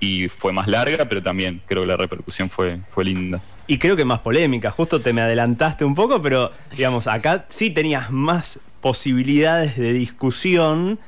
y 0.00 0.28
fue 0.28 0.52
más 0.52 0.68
larga, 0.68 1.06
pero 1.08 1.22
también 1.22 1.62
creo 1.66 1.82
que 1.82 1.88
la 1.88 1.96
repercusión 1.96 2.50
fue, 2.50 2.80
fue 2.90 3.04
linda. 3.04 3.40
Y 3.66 3.78
creo 3.78 3.96
que 3.96 4.04
más 4.04 4.20
polémica, 4.20 4.70
justo 4.70 5.00
te 5.00 5.12
me 5.12 5.22
adelantaste 5.22 5.84
un 5.84 5.94
poco, 5.94 6.20
pero 6.20 6.50
digamos, 6.76 7.06
acá 7.06 7.46
sí 7.48 7.70
tenías 7.70 8.10
más 8.10 8.60
posibilidades 8.80 9.76
de 9.78 9.94
discusión, 9.94 10.98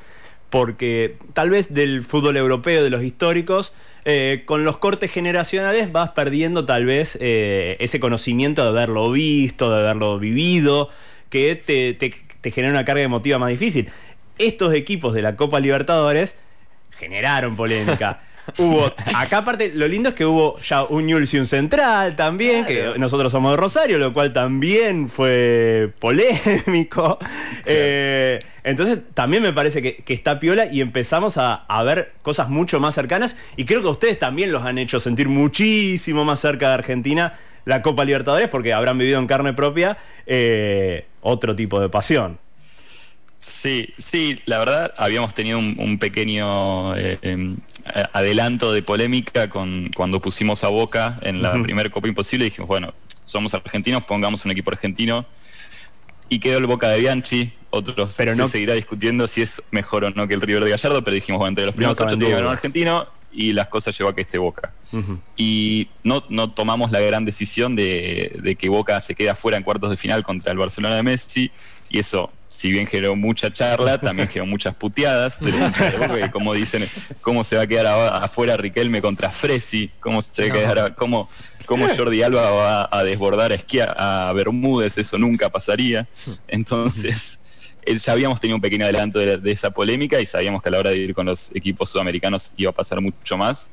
porque 0.48 1.16
tal 1.34 1.50
vez 1.50 1.74
del 1.74 2.02
fútbol 2.02 2.38
europeo, 2.38 2.82
de 2.82 2.88
los 2.88 3.02
históricos, 3.02 3.74
eh, 4.06 4.44
con 4.46 4.64
los 4.64 4.78
cortes 4.78 5.10
generacionales 5.10 5.92
vas 5.92 6.10
perdiendo 6.10 6.64
tal 6.64 6.86
vez 6.86 7.18
eh, 7.20 7.76
ese 7.80 8.00
conocimiento 8.00 8.62
de 8.62 8.68
haberlo 8.68 9.10
visto, 9.10 9.70
de 9.70 9.80
haberlo 9.80 10.18
vivido, 10.18 10.88
que 11.28 11.56
te, 11.56 11.92
te 11.92 12.50
genera 12.50 12.72
una 12.72 12.84
carga 12.84 13.02
emotiva 13.02 13.38
más 13.38 13.50
difícil 13.50 13.90
estos 14.38 14.74
equipos 14.74 15.14
de 15.14 15.22
la 15.22 15.36
Copa 15.36 15.60
Libertadores 15.60 16.36
generaron 16.98 17.56
polémica. 17.56 18.20
hubo, 18.58 18.86
acá 19.14 19.38
aparte, 19.38 19.72
lo 19.74 19.88
lindo 19.88 20.10
es 20.10 20.14
que 20.14 20.24
hubo 20.24 20.58
ya 20.60 20.84
un 20.84 21.06
Newell's 21.06 21.32
y 21.34 21.38
un 21.38 21.46
Central 21.46 22.16
también, 22.16 22.64
que 22.64 22.94
nosotros 22.98 23.32
somos 23.32 23.52
de 23.52 23.56
Rosario, 23.56 23.98
lo 23.98 24.12
cual 24.12 24.32
también 24.32 25.08
fue 25.08 25.92
polémico. 25.98 27.18
Eh, 27.64 28.38
entonces 28.62 29.00
también 29.14 29.42
me 29.42 29.52
parece 29.52 29.82
que, 29.82 30.14
está 30.14 30.38
piola 30.38 30.66
y 30.66 30.80
empezamos 30.80 31.36
a, 31.36 31.64
ver 31.84 32.12
cosas 32.22 32.48
mucho 32.48 32.80
más 32.80 32.94
cercanas 32.94 33.36
y 33.56 33.64
creo 33.64 33.82
que 33.82 33.88
ustedes 33.88 34.18
también 34.18 34.52
los 34.52 34.64
han 34.64 34.78
hecho 34.78 35.00
sentir 35.00 35.28
muchísimo 35.28 36.24
más 36.24 36.40
cerca 36.40 36.68
de 36.68 36.74
Argentina 36.74 37.34
la 37.64 37.82
Copa 37.82 38.04
Libertadores 38.04 38.48
porque 38.48 38.72
habrán 38.72 38.98
vivido 38.98 39.18
en 39.18 39.26
carne 39.26 39.52
propia 39.52 39.96
eh, 40.26 41.06
otro 41.20 41.54
tipo 41.54 41.80
de 41.80 41.88
pasión. 41.88 42.38
Sí, 43.38 43.92
sí, 43.98 44.40
la 44.46 44.58
verdad 44.58 44.94
habíamos 44.96 45.34
tenido 45.34 45.58
un, 45.58 45.98
pequeño 45.98 46.96
eh, 46.96 47.18
em, 47.22 47.58
adelanto 48.12 48.72
de 48.72 48.82
polémica 48.82 49.50
con 49.50 49.90
cuando 49.94 50.20
pusimos 50.20 50.64
a 50.64 50.68
Boca 50.68 51.18
en 51.22 51.42
la 51.42 51.62
primera 51.62 51.90
Copa 51.90 52.08
Imposible 52.08 52.46
y 52.46 52.50
dijimos, 52.50 52.68
bueno, 52.68 52.94
somos 53.24 53.52
argentinos, 53.54 54.04
pongamos 54.04 54.44
un 54.44 54.52
equipo 54.52 54.70
argentino. 54.70 55.26
Y 56.28 56.40
quedó 56.40 56.58
el 56.58 56.66
Boca 56.66 56.88
de 56.88 56.98
Bianchi, 56.98 57.52
otros 57.70 58.14
pero 58.16 58.32
se 58.32 58.38
no 58.38 58.48
seguirá 58.48 58.74
discutiendo 58.74 59.28
si 59.28 59.42
es 59.42 59.62
mejor 59.70 60.04
o 60.04 60.10
no 60.10 60.26
que 60.26 60.34
el 60.34 60.40
River 60.40 60.64
de 60.64 60.70
Gallardo, 60.70 61.04
pero 61.04 61.14
dijimos, 61.14 61.38
bueno, 61.38 61.50
entre 61.50 61.66
los 61.66 61.74
primeros 61.74 62.00
ocho 62.00 62.16
un 62.16 62.46
argentino 62.46 63.06
y 63.32 63.52
las 63.52 63.68
cosas 63.68 63.96
llevó 63.96 64.10
a 64.10 64.14
que 64.14 64.22
esté 64.22 64.38
Boca. 64.38 64.72
Y 65.36 65.88
no, 66.02 66.24
no 66.30 66.50
tomamos 66.50 66.90
la 66.90 67.00
gran 67.00 67.24
decisión 67.24 67.76
de, 67.76 68.40
de 68.42 68.56
que 68.56 68.68
Boca 68.68 69.00
se 69.00 69.14
quede 69.14 69.30
afuera 69.30 69.56
en 69.58 69.62
cuartos 69.62 69.90
de 69.90 69.96
final 69.96 70.24
contra 70.24 70.50
el 70.50 70.58
Barcelona 70.58 70.96
de 70.96 71.02
Messi 71.02 71.52
y 71.90 72.00
eso 72.00 72.32
si 72.48 72.70
bien 72.70 72.86
generó 72.86 73.16
mucha 73.16 73.52
charla, 73.52 73.98
también 73.98 74.28
generó 74.28 74.46
muchas 74.46 74.74
puteadas 74.74 75.40
de 75.40 75.52
los 75.52 76.30
como 76.30 76.54
dicen, 76.54 76.84
cómo 77.20 77.44
se 77.44 77.56
va 77.56 77.62
a 77.62 77.66
quedar 77.66 77.86
afuera 78.22 78.56
Riquelme 78.56 79.02
contra 79.02 79.30
Fresi, 79.30 79.90
cómo 80.00 80.22
se 80.22 80.48
va 80.48 80.54
a 80.54 80.58
quedar, 80.58 80.94
cómo, 80.94 81.28
cómo 81.66 81.86
Jordi 81.94 82.22
Alba 82.22 82.50
va 82.50 82.88
a 82.90 83.04
desbordar 83.04 83.52
a, 83.52 84.28
a 84.28 84.32
Bermúdez, 84.32 84.98
eso 84.98 85.18
nunca 85.18 85.50
pasaría. 85.50 86.06
Entonces, 86.48 87.40
ya 87.94 88.12
habíamos 88.12 88.40
tenido 88.40 88.56
un 88.56 88.62
pequeño 88.62 88.84
adelanto 88.84 89.18
de, 89.18 89.50
esa 89.50 89.70
polémica 89.70 90.20
y 90.20 90.26
sabíamos 90.26 90.62
que 90.62 90.68
a 90.68 90.72
la 90.72 90.78
hora 90.78 90.90
de 90.90 90.98
ir 90.98 91.14
con 91.14 91.26
los 91.26 91.54
equipos 91.54 91.90
sudamericanos 91.90 92.52
iba 92.56 92.70
a 92.70 92.74
pasar 92.74 93.00
mucho 93.00 93.36
más. 93.36 93.70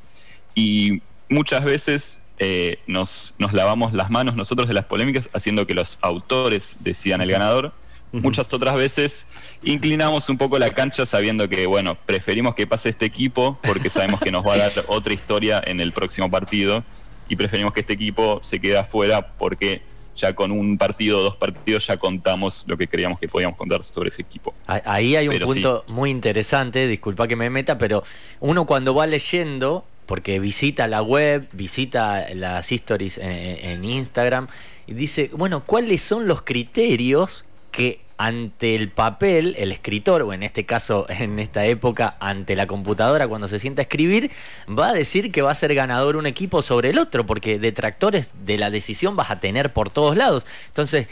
Y 0.55 1.01
muchas 1.29 1.63
veces 1.63 2.23
eh, 2.37 2.79
nos, 2.85 3.35
nos 3.39 3.53
lavamos 3.53 3.93
las 3.93 4.09
manos 4.09 4.35
nosotros 4.35 4.67
de 4.67 4.73
las 4.73 4.85
polémicas 4.85 5.29
haciendo 5.33 5.65
que 5.65 5.73
los 5.73 5.99
autores 6.01 6.75
decidan 6.79 7.21
el 7.21 7.31
ganador 7.31 7.73
Muchas 8.13 8.53
otras 8.53 8.75
veces. 8.75 9.25
Inclinamos 9.63 10.29
un 10.29 10.38
poco 10.38 10.60
la 10.60 10.70
cancha 10.70 11.05
sabiendo 11.05 11.50
que, 11.50 11.65
bueno, 11.65 11.96
preferimos 11.96 12.53
que 12.53 12.67
pase 12.67 12.89
este 12.89 13.05
equipo 13.05 13.58
porque 13.63 13.89
sabemos 13.89 14.20
que 14.20 14.32
nos 14.32 14.46
va 14.46 14.53
a 14.53 14.58
dar 14.58 14.72
otra 14.88 15.13
historia 15.13 15.62
en 15.65 15.79
el 15.79 15.91
próximo 15.93 16.29
partido 16.29 16.84
y 17.27 17.36
preferimos 17.36 17.74
que 17.74 17.79
este 17.79 17.93
equipo 17.93 18.39
se 18.43 18.60
quede 18.60 18.77
afuera 18.77 19.34
porque 19.38 19.82
ya 20.15 20.36
con 20.36 20.51
un 20.51 20.77
partido 20.77 21.20
o 21.20 21.24
dos 21.24 21.36
partidos 21.38 21.88
ya 21.88 21.98
contamos 21.98 22.65
lo 22.67 22.77
que 22.77 22.88
creíamos 22.88 23.17
que 23.20 23.27
podíamos 23.27 23.58
contar 23.58 23.84
sobre 23.84 24.10
ese 24.10 24.22
equipo. 24.22 24.53
Ahí 24.67 25.15
hay 25.15 25.27
un 25.27 25.39
punto 25.39 25.84
muy 25.89 26.12
interesante, 26.12 26.88
disculpa 26.88 27.27
que 27.27 27.36
me 27.36 27.50
meta, 27.50 27.79
pero 27.79 28.03
uno 28.39 28.65
cuando 28.65 28.93
va 28.93 29.08
leyendo, 29.08 29.86
porque 30.05 30.39
visita 30.39 30.88
la 30.88 31.01
web, 31.01 31.48
visita 31.53 32.27
las 32.36 32.72
stories 32.72 33.17
en, 33.17 33.32
en 33.32 33.86
Instagram, 33.86 34.48
y 34.86 34.93
dice, 34.93 35.32
bueno, 35.34 35.63
¿cuáles 35.65 36.01
son 36.01 36.27
los 36.27 36.43
criterios 36.43 37.46
que 37.73 37.99
ante 38.17 38.75
el 38.75 38.89
papel, 38.89 39.55
el 39.57 39.71
escritor, 39.73 40.21
o 40.21 40.31
en 40.31 40.43
este 40.43 40.65
caso, 40.65 41.05
en 41.09 41.39
esta 41.39 41.65
época, 41.65 42.15
ante 42.19 42.55
la 42.55 42.67
computadora 42.67 43.27
cuando 43.27 43.49
se 43.49 43.59
sienta 43.59 43.81
a 43.81 43.83
escribir, 43.83 44.31
va 44.69 44.89
a 44.89 44.93
decir 44.93 45.31
que 45.31 45.41
va 45.41 45.51
a 45.51 45.55
ser 45.55 45.75
ganador 45.75 46.15
un 46.15 46.25
equipo 46.25 46.61
sobre 46.61 46.91
el 46.91 46.99
otro, 46.99 47.25
porque 47.25 47.59
detractores 47.59 48.31
de 48.45 48.57
la 48.57 48.69
decisión 48.69 49.17
vas 49.17 49.31
a 49.31 49.39
tener 49.39 49.73
por 49.73 49.89
todos 49.89 50.15
lados. 50.15 50.45
Entonces, 50.67 51.07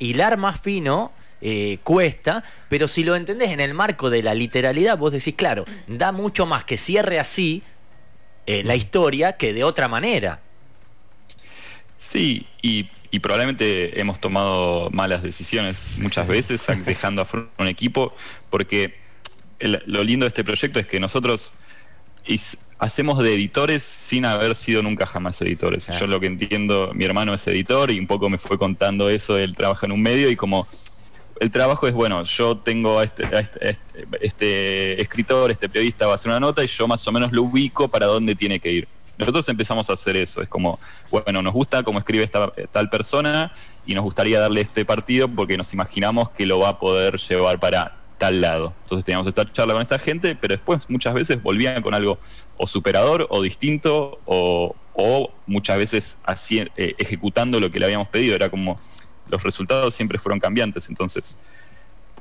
hilar 0.00 0.36
más 0.36 0.60
fino 0.60 1.12
eh, 1.40 1.78
cuesta, 1.84 2.44
pero 2.68 2.88
si 2.88 3.04
lo 3.04 3.16
entendés 3.16 3.50
en 3.50 3.60
el 3.60 3.72
marco 3.72 4.10
de 4.10 4.22
la 4.22 4.34
literalidad, 4.34 4.98
vos 4.98 5.12
decís, 5.12 5.34
claro, 5.34 5.64
da 5.86 6.12
mucho 6.12 6.44
más 6.44 6.64
que 6.64 6.76
cierre 6.76 7.18
así 7.18 7.62
eh, 8.46 8.64
la 8.64 8.74
historia 8.74 9.34
que 9.34 9.54
de 9.54 9.64
otra 9.64 9.88
manera. 9.88 10.40
Sí, 11.96 12.46
y 12.60 12.88
y 13.10 13.18
probablemente 13.18 14.00
hemos 14.00 14.20
tomado 14.20 14.90
malas 14.90 15.22
decisiones 15.22 15.98
muchas 15.98 16.28
veces 16.28 16.64
dejando 16.84 17.22
afuera 17.22 17.48
un 17.58 17.66
equipo, 17.66 18.14
porque 18.50 18.94
lo 19.58 20.04
lindo 20.04 20.24
de 20.24 20.28
este 20.28 20.44
proyecto 20.44 20.78
es 20.78 20.86
que 20.86 21.00
nosotros 21.00 21.54
hacemos 22.78 23.18
de 23.18 23.34
editores 23.34 23.82
sin 23.82 24.24
haber 24.24 24.54
sido 24.54 24.82
nunca 24.82 25.06
jamás 25.06 25.40
editores. 25.42 25.90
Yo 25.98 26.06
lo 26.06 26.20
que 26.20 26.26
entiendo, 26.26 26.92
mi 26.94 27.04
hermano 27.04 27.34
es 27.34 27.46
editor 27.46 27.90
y 27.90 27.98
un 27.98 28.06
poco 28.06 28.28
me 28.28 28.38
fue 28.38 28.58
contando 28.58 29.10
eso, 29.10 29.36
él 29.36 29.54
trabaja 29.56 29.86
en 29.86 29.92
un 29.92 30.02
medio 30.02 30.30
y 30.30 30.36
como 30.36 30.66
el 31.40 31.50
trabajo 31.50 31.88
es, 31.88 31.94
bueno, 31.94 32.22
yo 32.24 32.58
tengo 32.58 33.02
este, 33.02 33.24
este, 33.32 33.78
este 34.20 35.00
escritor, 35.00 35.50
este 35.50 35.68
periodista 35.68 36.06
va 36.06 36.12
a 36.12 36.14
hacer 36.16 36.30
una 36.30 36.40
nota 36.40 36.62
y 36.62 36.66
yo 36.66 36.86
más 36.86 37.06
o 37.08 37.12
menos 37.12 37.32
lo 37.32 37.42
ubico 37.42 37.88
para 37.88 38.06
dónde 38.06 38.34
tiene 38.34 38.60
que 38.60 38.72
ir. 38.72 38.88
Nosotros 39.20 39.48
empezamos 39.48 39.88
a 39.90 39.92
hacer 39.92 40.16
eso, 40.16 40.42
es 40.42 40.48
como, 40.48 40.78
bueno, 41.10 41.42
nos 41.42 41.52
gusta 41.52 41.82
cómo 41.82 41.98
escribe 41.98 42.24
esta 42.24 42.52
tal 42.72 42.88
persona 42.90 43.52
y 43.86 43.94
nos 43.94 44.04
gustaría 44.04 44.40
darle 44.40 44.62
este 44.62 44.84
partido 44.84 45.28
porque 45.28 45.56
nos 45.56 45.72
imaginamos 45.72 46.30
que 46.30 46.46
lo 46.46 46.58
va 46.58 46.70
a 46.70 46.78
poder 46.78 47.16
llevar 47.18 47.60
para 47.60 48.00
tal 48.20 48.40
lado. 48.40 48.74
Entonces 48.82 49.04
teníamos 49.04 49.26
esta 49.26 49.50
charla 49.50 49.72
con 49.72 49.82
esta 49.82 49.98
gente, 49.98 50.36
pero 50.36 50.54
después 50.54 50.88
muchas 50.90 51.14
veces 51.14 51.42
volvían 51.42 51.82
con 51.82 51.94
algo 51.94 52.18
o 52.58 52.66
superador 52.66 53.26
o 53.30 53.42
distinto 53.42 54.20
o, 54.26 54.76
muchas 55.46 55.78
veces 55.78 56.18
eh, 56.76 56.94
ejecutando 56.98 57.58
lo 57.58 57.70
que 57.70 57.80
le 57.80 57.86
habíamos 57.86 58.08
pedido. 58.08 58.36
Era 58.36 58.50
como 58.50 58.78
los 59.28 59.42
resultados 59.42 59.94
siempre 59.94 60.18
fueron 60.18 60.38
cambiantes. 60.38 60.88
Entonces, 60.90 61.38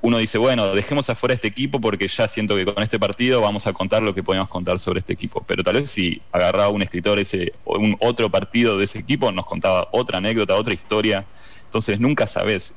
uno 0.01 0.17
dice, 0.17 0.37
bueno, 0.37 0.73
dejemos 0.73 1.09
afuera 1.09 1.35
este 1.35 1.47
equipo 1.47 1.81
porque 1.81 2.07
ya 2.07 2.27
siento 2.27 2.55
que 2.55 2.65
con 2.65 2.81
este 2.81 2.99
partido 2.99 3.41
vamos 3.41 3.67
a 3.67 3.73
contar 3.73 4.01
lo 4.01 4.15
que 4.15 4.23
podemos 4.23 4.47
contar 4.47 4.79
sobre 4.79 4.99
este 4.99 5.13
equipo. 5.13 5.43
Pero 5.45 5.63
tal 5.63 5.75
vez 5.75 5.91
si 5.91 6.21
agarraba 6.31 6.69
un 6.69 6.81
escritor 6.81 7.19
ese 7.19 7.53
un 7.65 7.97
otro 7.99 8.29
partido 8.29 8.77
de 8.77 8.85
ese 8.85 8.99
equipo, 8.99 9.31
nos 9.31 9.45
contaba 9.45 9.89
otra 9.91 10.19
anécdota, 10.19 10.55
otra 10.55 10.73
historia. 10.73 11.25
Entonces 11.65 11.99
nunca 11.99 12.27
sabes. 12.27 12.75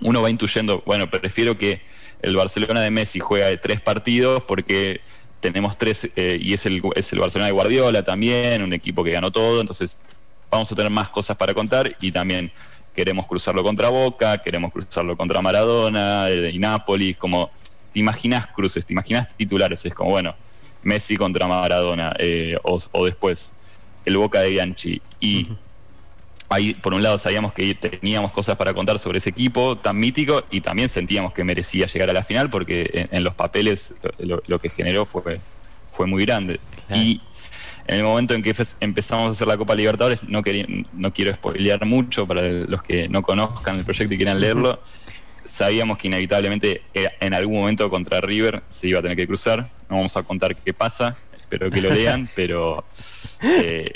Uno 0.00 0.22
va 0.22 0.30
intuyendo, 0.30 0.82
bueno, 0.86 1.08
prefiero 1.08 1.56
que 1.56 1.82
el 2.22 2.34
Barcelona 2.34 2.80
de 2.80 2.90
Messi 2.90 3.20
juega 3.20 3.46
de 3.46 3.56
tres 3.56 3.80
partidos 3.80 4.42
porque 4.42 5.00
tenemos 5.40 5.78
tres, 5.78 6.10
eh, 6.16 6.38
y 6.40 6.54
es 6.54 6.66
el, 6.66 6.82
es 6.96 7.12
el 7.12 7.20
Barcelona 7.20 7.46
de 7.46 7.52
Guardiola 7.52 8.02
también, 8.02 8.62
un 8.62 8.72
equipo 8.72 9.02
que 9.04 9.10
ganó 9.10 9.30
todo, 9.30 9.60
entonces 9.60 10.00
vamos 10.50 10.70
a 10.70 10.74
tener 10.74 10.90
más 10.90 11.08
cosas 11.10 11.36
para 11.36 11.54
contar 11.54 11.96
y 12.00 12.12
también 12.12 12.52
queremos 12.94 13.26
cruzarlo 13.26 13.62
contra 13.62 13.88
Boca, 13.88 14.38
queremos 14.38 14.72
cruzarlo 14.72 15.16
contra 15.16 15.40
Maradona 15.40 16.28
y 16.30 16.58
Nápoles, 16.58 17.16
como 17.16 17.50
te 17.92 17.98
imaginas 17.98 18.46
cruces, 18.48 18.86
te 18.86 18.92
imaginas 18.92 19.34
titulares, 19.36 19.84
es 19.84 19.94
como, 19.94 20.10
bueno, 20.10 20.34
Messi 20.82 21.16
contra 21.16 21.46
Maradona, 21.46 22.14
eh, 22.18 22.56
o, 22.62 23.04
después 23.04 23.54
el 24.04 24.16
Boca 24.16 24.40
de 24.40 24.50
Bianchi. 24.50 25.02
Y 25.20 25.48
ahí, 26.48 26.74
por 26.74 26.94
un 26.94 27.02
lado, 27.02 27.18
sabíamos 27.18 27.52
que 27.52 27.74
teníamos 27.74 28.32
cosas 28.32 28.56
para 28.56 28.72
contar 28.72 28.98
sobre 28.98 29.18
ese 29.18 29.30
equipo 29.30 29.76
tan 29.76 29.98
mítico 29.98 30.44
y 30.50 30.60
también 30.60 30.88
sentíamos 30.88 31.32
que 31.32 31.44
merecía 31.44 31.86
llegar 31.86 32.10
a 32.10 32.12
la 32.12 32.22
final 32.22 32.50
porque 32.50 33.08
en, 33.10 33.24
los 33.24 33.34
papeles 33.34 33.94
lo, 34.18 34.58
que 34.58 34.70
generó 34.70 35.04
fue, 35.04 35.40
fue 35.92 36.06
muy 36.06 36.24
grande. 36.24 36.60
Y 36.92 37.20
en 37.90 37.96
el 37.96 38.04
momento 38.04 38.34
en 38.34 38.42
que 38.42 38.54
empezamos 38.78 39.28
a 39.28 39.32
hacer 39.32 39.48
la 39.48 39.56
Copa 39.56 39.74
Libertadores, 39.74 40.22
no, 40.22 40.42
no 40.92 41.12
quiero 41.12 41.34
spoilear 41.34 41.84
mucho 41.84 42.24
para 42.24 42.42
los 42.42 42.84
que 42.84 43.08
no 43.08 43.20
conozcan 43.20 43.78
el 43.78 43.84
proyecto 43.84 44.14
y 44.14 44.16
quieran 44.16 44.40
leerlo, 44.40 44.80
sabíamos 45.44 45.98
que 45.98 46.06
inevitablemente 46.06 46.82
eh, 46.94 47.08
en 47.18 47.34
algún 47.34 47.58
momento 47.58 47.90
contra 47.90 48.20
River 48.20 48.62
se 48.68 48.86
iba 48.86 49.00
a 49.00 49.02
tener 49.02 49.16
que 49.16 49.26
cruzar. 49.26 49.70
No 49.88 49.96
vamos 49.96 50.16
a 50.16 50.22
contar 50.22 50.54
qué 50.54 50.72
pasa, 50.72 51.16
espero 51.40 51.68
que 51.68 51.80
lo 51.80 51.92
lean, 51.92 52.28
pero 52.36 52.84
eh, 53.42 53.94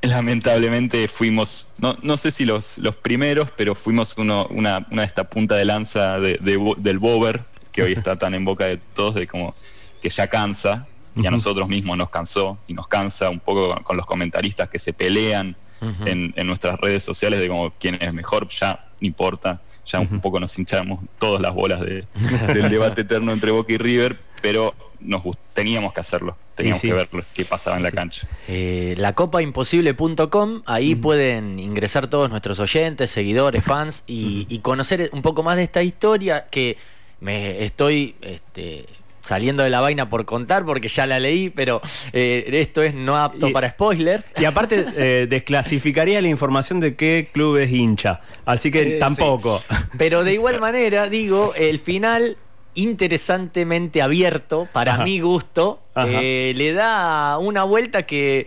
lamentablemente 0.00 1.06
fuimos, 1.06 1.74
no, 1.76 1.98
no 2.00 2.16
sé 2.16 2.30
si 2.30 2.46
los, 2.46 2.78
los 2.78 2.96
primeros, 2.96 3.50
pero 3.50 3.74
fuimos 3.74 4.16
uno, 4.16 4.46
una, 4.48 4.86
una 4.90 5.02
de 5.02 5.06
esta 5.06 5.24
punta 5.24 5.56
de 5.56 5.66
lanza 5.66 6.18
del 6.20 6.98
Bober, 6.98 7.42
que 7.70 7.82
hoy 7.82 7.92
está 7.96 8.16
tan 8.16 8.32
en 8.32 8.46
boca 8.46 8.66
de 8.66 8.78
todos, 8.78 9.14
de 9.14 9.26
como 9.26 9.54
que 10.00 10.08
ya 10.08 10.28
cansa, 10.28 10.88
y 11.16 11.26
a 11.26 11.30
nosotros 11.30 11.68
mismos 11.68 11.96
nos 11.98 12.10
cansó 12.10 12.58
y 12.66 12.74
nos 12.74 12.86
cansa 12.88 13.30
un 13.30 13.40
poco 13.40 13.74
con, 13.82 13.96
los 13.96 14.06
comentaristas 14.06 14.68
que 14.68 14.78
se 14.78 14.92
pelean 14.92 15.56
en, 16.04 16.46
nuestras 16.46 16.78
redes 16.78 17.02
sociales 17.02 17.40
de 17.40 17.48
como 17.48 17.70
quién 17.78 17.98
es 18.00 18.12
mejor, 18.12 18.48
ya 18.48 18.86
no 19.00 19.06
importa, 19.06 19.60
ya 19.86 20.00
un 20.00 20.20
poco 20.20 20.38
nos 20.38 20.56
hinchamos 20.58 21.00
todas 21.18 21.40
las 21.40 21.54
bolas 21.54 21.80
de, 21.80 22.04
del 22.54 22.70
debate 22.70 23.02
eterno 23.02 23.32
entre 23.32 23.50
Boca 23.50 23.72
y 23.72 23.78
River, 23.78 24.16
pero 24.42 24.74
nos 25.00 25.22
teníamos 25.54 25.94
que 25.94 26.00
hacerlo, 26.00 26.36
teníamos 26.54 26.82
que 26.82 26.92
ver 26.92 27.08
qué 27.32 27.44
pasaba 27.46 27.76
en 27.78 27.82
la 27.82 27.90
cancha. 27.90 28.28
Eh, 28.48 28.94
lacopaimposible.com, 28.98 30.62
ahí 30.66 30.94
pueden 30.94 31.58
ingresar 31.58 32.08
todos 32.08 32.28
nuestros 32.28 32.60
oyentes, 32.60 33.10
seguidores, 33.10 33.64
fans 33.64 34.04
y, 34.06 34.46
y, 34.50 34.58
conocer 34.58 35.08
un 35.12 35.22
poco 35.22 35.42
más 35.42 35.56
de 35.56 35.62
esta 35.62 35.82
historia 35.82 36.46
que 36.50 36.76
me 37.20 37.64
estoy 37.64 38.14
este, 38.20 38.86
saliendo 39.20 39.62
de 39.62 39.70
la 39.70 39.80
vaina 39.80 40.08
por 40.08 40.24
contar 40.24 40.64
porque 40.64 40.88
ya 40.88 41.06
la 41.06 41.20
leí, 41.20 41.50
pero 41.50 41.80
eh, 42.12 42.48
esto 42.52 42.82
es 42.82 42.94
no 42.94 43.16
apto 43.16 43.52
para 43.52 43.70
spoilers. 43.70 44.24
Y 44.38 44.44
aparte 44.44 44.86
eh, 44.96 45.26
desclasificaría 45.28 46.20
la 46.20 46.28
información 46.28 46.80
de 46.80 46.96
qué 46.96 47.28
club 47.32 47.56
es 47.58 47.70
hincha, 47.70 48.20
así 48.44 48.70
que 48.70 48.98
tampoco. 48.98 49.62
Pero 49.98 50.24
de 50.24 50.34
igual 50.34 50.60
manera, 50.60 51.08
digo, 51.08 51.54
el 51.54 51.78
final 51.78 52.36
interesantemente 52.74 54.00
abierto, 54.00 54.68
para 54.72 54.98
mi 54.98 55.20
gusto, 55.20 55.80
le 55.96 56.72
da 56.72 57.38
una 57.38 57.64
vuelta 57.64 58.04
que 58.04 58.46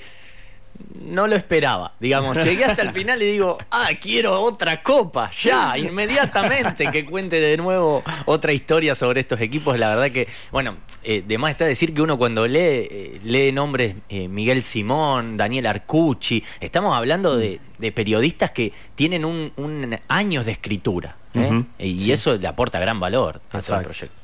no 1.04 1.28
lo 1.28 1.36
esperaba. 1.36 1.94
Digamos, 2.00 2.38
llegué 2.44 2.66
hasta 2.66 2.82
el 2.82 2.92
final 2.92 3.22
y 3.22 3.32
digo, 3.32 3.58
ah, 3.72 3.90
quiero 4.00 4.42
otra 4.42 4.82
copa, 4.82 5.30
ya, 5.32 5.78
inmediatamente 5.78 6.88
que 6.92 7.06
cuente 7.06 7.40
de 7.40 7.58
nuevo 7.58 8.04
otra 8.26 8.54
historia 8.54 8.96
sobre 8.96 9.20
estos 9.22 9.40
equipos. 9.42 9.78
La 9.78 9.90
verdad 9.90 10.12
que, 10.12 10.28
bueno, 10.52 10.78
eh, 11.04 11.24
de 11.26 11.38
más 11.38 11.52
está 11.52 11.66
decir 11.66 11.94
que 11.94 12.02
uno 12.02 12.18
cuando 12.18 12.48
lee, 12.48 12.60
eh, 12.60 13.22
lee 13.24 13.52
nombres 13.52 13.96
eh, 14.10 14.28
Miguel 14.28 14.64
Simón, 14.64 15.38
Daniel 15.38 15.68
Arcucci, 15.68 16.44
estamos 16.60 16.96
hablando 16.96 17.38
de, 17.38 17.60
periodistas 17.94 18.52
que 18.52 18.72
tienen 18.96 19.26
un, 19.26 20.00
años 20.08 20.46
de 20.46 20.54
escritura. 20.54 21.18
y 21.78 22.12
eso 22.12 22.38
le 22.38 22.48
aporta 22.48 22.80
gran 22.80 23.00
valor 23.00 23.42
a 23.52 23.60
todo 23.60 23.78
el 23.78 23.84
proyecto. 23.84 24.24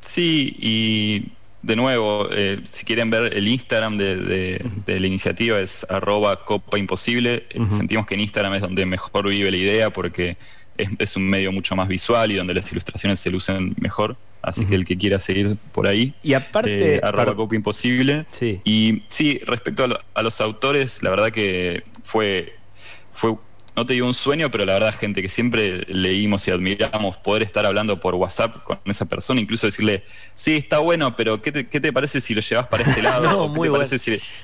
Sí, 0.00 0.56
y 0.58 1.32
de 1.62 1.76
nuevo, 1.76 2.28
eh, 2.30 2.60
si 2.70 2.84
quieren 2.84 3.10
ver 3.10 3.34
el 3.34 3.48
Instagram 3.48 3.98
de, 3.98 4.64
la 4.86 5.06
iniciativa 5.06 5.58
es 5.58 5.84
arroba 5.88 6.44
Copa 6.44 6.78
Imposible. 6.78 7.46
Eh, 7.50 7.60
sentimos 7.70 8.06
que 8.06 8.14
en 8.14 8.20
Instagram 8.20 8.54
es 8.54 8.60
donde 8.62 8.86
mejor 8.86 9.28
vive 9.28 9.50
la 9.50 9.56
idea 9.56 9.90
porque 9.90 10.36
es, 10.76 11.16
un 11.16 11.28
medio 11.28 11.50
mucho 11.50 11.74
más 11.74 11.88
visual 11.88 12.30
y 12.30 12.36
donde 12.36 12.54
las 12.54 12.70
ilustraciones 12.70 13.18
se 13.18 13.30
lucen 13.30 13.74
mejor. 13.78 14.16
Así 14.40 14.64
que 14.66 14.76
el 14.76 14.84
que 14.84 14.96
quiera 14.96 15.18
seguir 15.18 15.56
por 15.72 15.88
ahí. 15.88 16.14
Y 16.22 16.34
aparte. 16.34 16.96
Eh, 16.96 17.00
arroba 17.02 17.34
Copa 17.34 17.56
Imposible. 17.56 18.24
Sí. 18.28 18.60
Y 18.64 19.02
sí, 19.08 19.40
respecto 19.44 19.84
a, 19.84 20.00
a, 20.14 20.22
los 20.22 20.40
autores, 20.40 21.02
la 21.02 21.10
verdad 21.10 21.32
que 21.32 21.82
fue, 22.04 22.54
fue 23.12 23.34
no 23.78 23.86
te 23.86 23.92
digo 23.92 24.08
un 24.08 24.14
sueño, 24.14 24.50
pero 24.50 24.64
la 24.64 24.72
verdad, 24.72 24.92
gente 24.92 25.22
que 25.22 25.28
siempre 25.28 25.84
leímos 25.86 26.48
y 26.48 26.50
admiramos, 26.50 27.16
poder 27.18 27.44
estar 27.44 27.64
hablando 27.64 28.00
por 28.00 28.16
WhatsApp 28.16 28.64
con 28.64 28.80
esa 28.86 29.04
persona, 29.04 29.40
incluso 29.40 29.68
decirle, 29.68 30.02
sí, 30.34 30.56
está 30.56 30.80
bueno, 30.80 31.14
pero 31.14 31.40
¿qué 31.40 31.52
te, 31.52 31.92
parece 31.92 32.20
si 32.20 32.34
lo 32.34 32.40
llevas 32.40 32.66
para 32.66 32.82
este 32.82 33.02
lado? 33.02 33.22
no, 33.22 33.46
muy 33.46 33.68
bueno. 33.68 33.84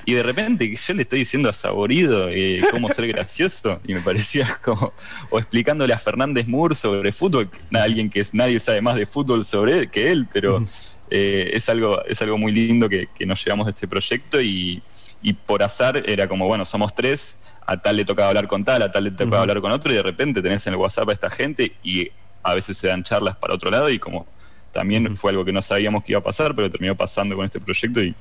Y 0.04 0.14
de 0.14 0.22
repente 0.22 0.72
yo 0.72 0.94
le 0.94 1.02
estoy 1.02 1.18
diciendo 1.18 1.48
a 1.48 1.52
Saborido 1.52 2.28
eh, 2.28 2.62
cómo 2.70 2.88
ser 2.90 3.08
gracioso, 3.08 3.80
y 3.84 3.94
me 3.94 4.02
parecía 4.02 4.60
como, 4.64 4.92
o 5.30 5.38
explicándole 5.40 5.92
a 5.92 5.98
Fernández 5.98 6.46
Moore 6.46 6.76
sobre 6.76 7.10
fútbol, 7.10 7.50
alguien 7.72 8.10
que 8.10 8.20
es, 8.20 8.34
nadie 8.34 8.60
sabe 8.60 8.82
más 8.82 8.94
de 8.94 9.04
fútbol 9.04 9.44
sobre 9.44 9.80
él 9.80 9.90
que 9.90 10.12
él, 10.12 10.28
pero 10.32 10.64
eh, 11.10 11.50
es, 11.54 11.68
algo, 11.68 12.04
es 12.04 12.22
algo 12.22 12.38
muy 12.38 12.52
lindo 12.52 12.88
que, 12.88 13.08
nos 13.26 13.44
llevamos 13.44 13.66
de 13.66 13.70
este 13.70 13.88
proyecto 13.88 14.40
y, 14.40 14.80
y 15.22 15.32
por 15.32 15.64
azar 15.64 16.04
era 16.06 16.28
como, 16.28 16.46
bueno, 16.46 16.64
somos 16.64 16.94
tres 16.94 17.43
a 17.66 17.76
tal 17.80 17.96
le 17.96 18.04
tocaba 18.04 18.28
hablar 18.28 18.46
con 18.46 18.64
tal, 18.64 18.82
a 18.82 18.90
tal 18.90 19.04
le 19.04 19.10
tocaba 19.10 19.42
hablar 19.42 19.60
con 19.60 19.72
otro, 19.72 19.92
y 19.92 19.96
de 19.96 20.02
repente 20.02 20.42
tenés 20.42 20.66
en 20.66 20.74
el 20.74 20.78
WhatsApp 20.78 21.08
a 21.08 21.12
esta 21.12 21.30
gente 21.30 21.72
y 21.82 22.10
a 22.42 22.54
veces 22.54 22.76
se 22.76 22.88
dan 22.88 23.02
charlas 23.04 23.36
para 23.36 23.54
otro 23.54 23.70
lado 23.70 23.88
y 23.88 23.98
como 23.98 24.26
también 24.72 25.16
fue 25.16 25.30
algo 25.30 25.44
que 25.44 25.52
no 25.52 25.62
sabíamos 25.62 26.04
que 26.04 26.12
iba 26.12 26.18
a 26.18 26.22
pasar, 26.22 26.54
pero 26.54 26.68
terminó 26.68 26.96
pasando 26.96 27.36
con 27.36 27.44
este 27.44 27.60
proyecto 27.60 28.02
y, 28.02 28.14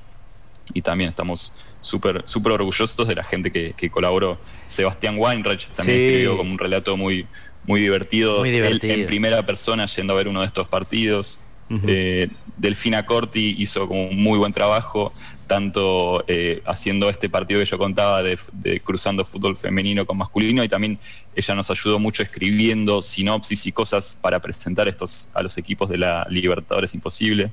y 0.72 0.82
también 0.82 1.10
estamos 1.10 1.52
súper 1.80 2.22
súper 2.26 2.52
orgullosos 2.52 3.06
de 3.06 3.14
la 3.14 3.24
gente 3.24 3.50
que, 3.50 3.90
colaboró. 3.90 4.38
Sebastián 4.68 5.16
Weinreich 5.18 5.68
también 5.68 5.98
escribió 5.98 6.36
como 6.36 6.50
un 6.52 6.58
relato 6.58 6.96
muy, 6.96 7.26
muy 7.66 7.80
divertido, 7.80 8.38
muy 8.38 8.50
divertido. 8.50 8.94
en 8.94 9.06
primera 9.06 9.44
persona 9.44 9.86
yendo 9.86 10.14
a 10.14 10.16
ver 10.16 10.28
uno 10.28 10.40
de 10.40 10.46
estos 10.46 10.68
partidos. 10.68 11.40
Eh, 11.86 12.28
Delfina 12.56 13.04
Corti 13.04 13.56
hizo 13.58 13.88
como 13.88 14.06
un 14.06 14.22
muy 14.22 14.38
buen 14.38 14.52
trabajo 14.52 15.12
tanto 15.46 16.24
eh, 16.26 16.62
haciendo 16.66 17.08
este 17.08 17.28
partido 17.28 17.60
que 17.60 17.66
yo 17.66 17.78
contaba 17.78 18.22
de, 18.22 18.38
cruzando 18.82 19.24
fútbol 19.24 19.56
femenino 19.56 20.06
con 20.06 20.16
masculino 20.18 20.64
y 20.64 20.68
también 20.68 20.98
ella 21.34 21.54
nos 21.54 21.70
ayudó 21.70 21.98
mucho 21.98 22.22
escribiendo 22.22 23.02
sinopsis 23.02 23.66
y 23.66 23.72
cosas 23.72 24.18
para 24.20 24.40
presentar 24.40 24.88
estos 24.88 25.28
a 25.34 25.42
los 25.42 25.58
equipos 25.58 25.88
de 25.88 25.98
la 25.98 26.26
Libertadores 26.30 26.94
Imposible. 26.94 27.50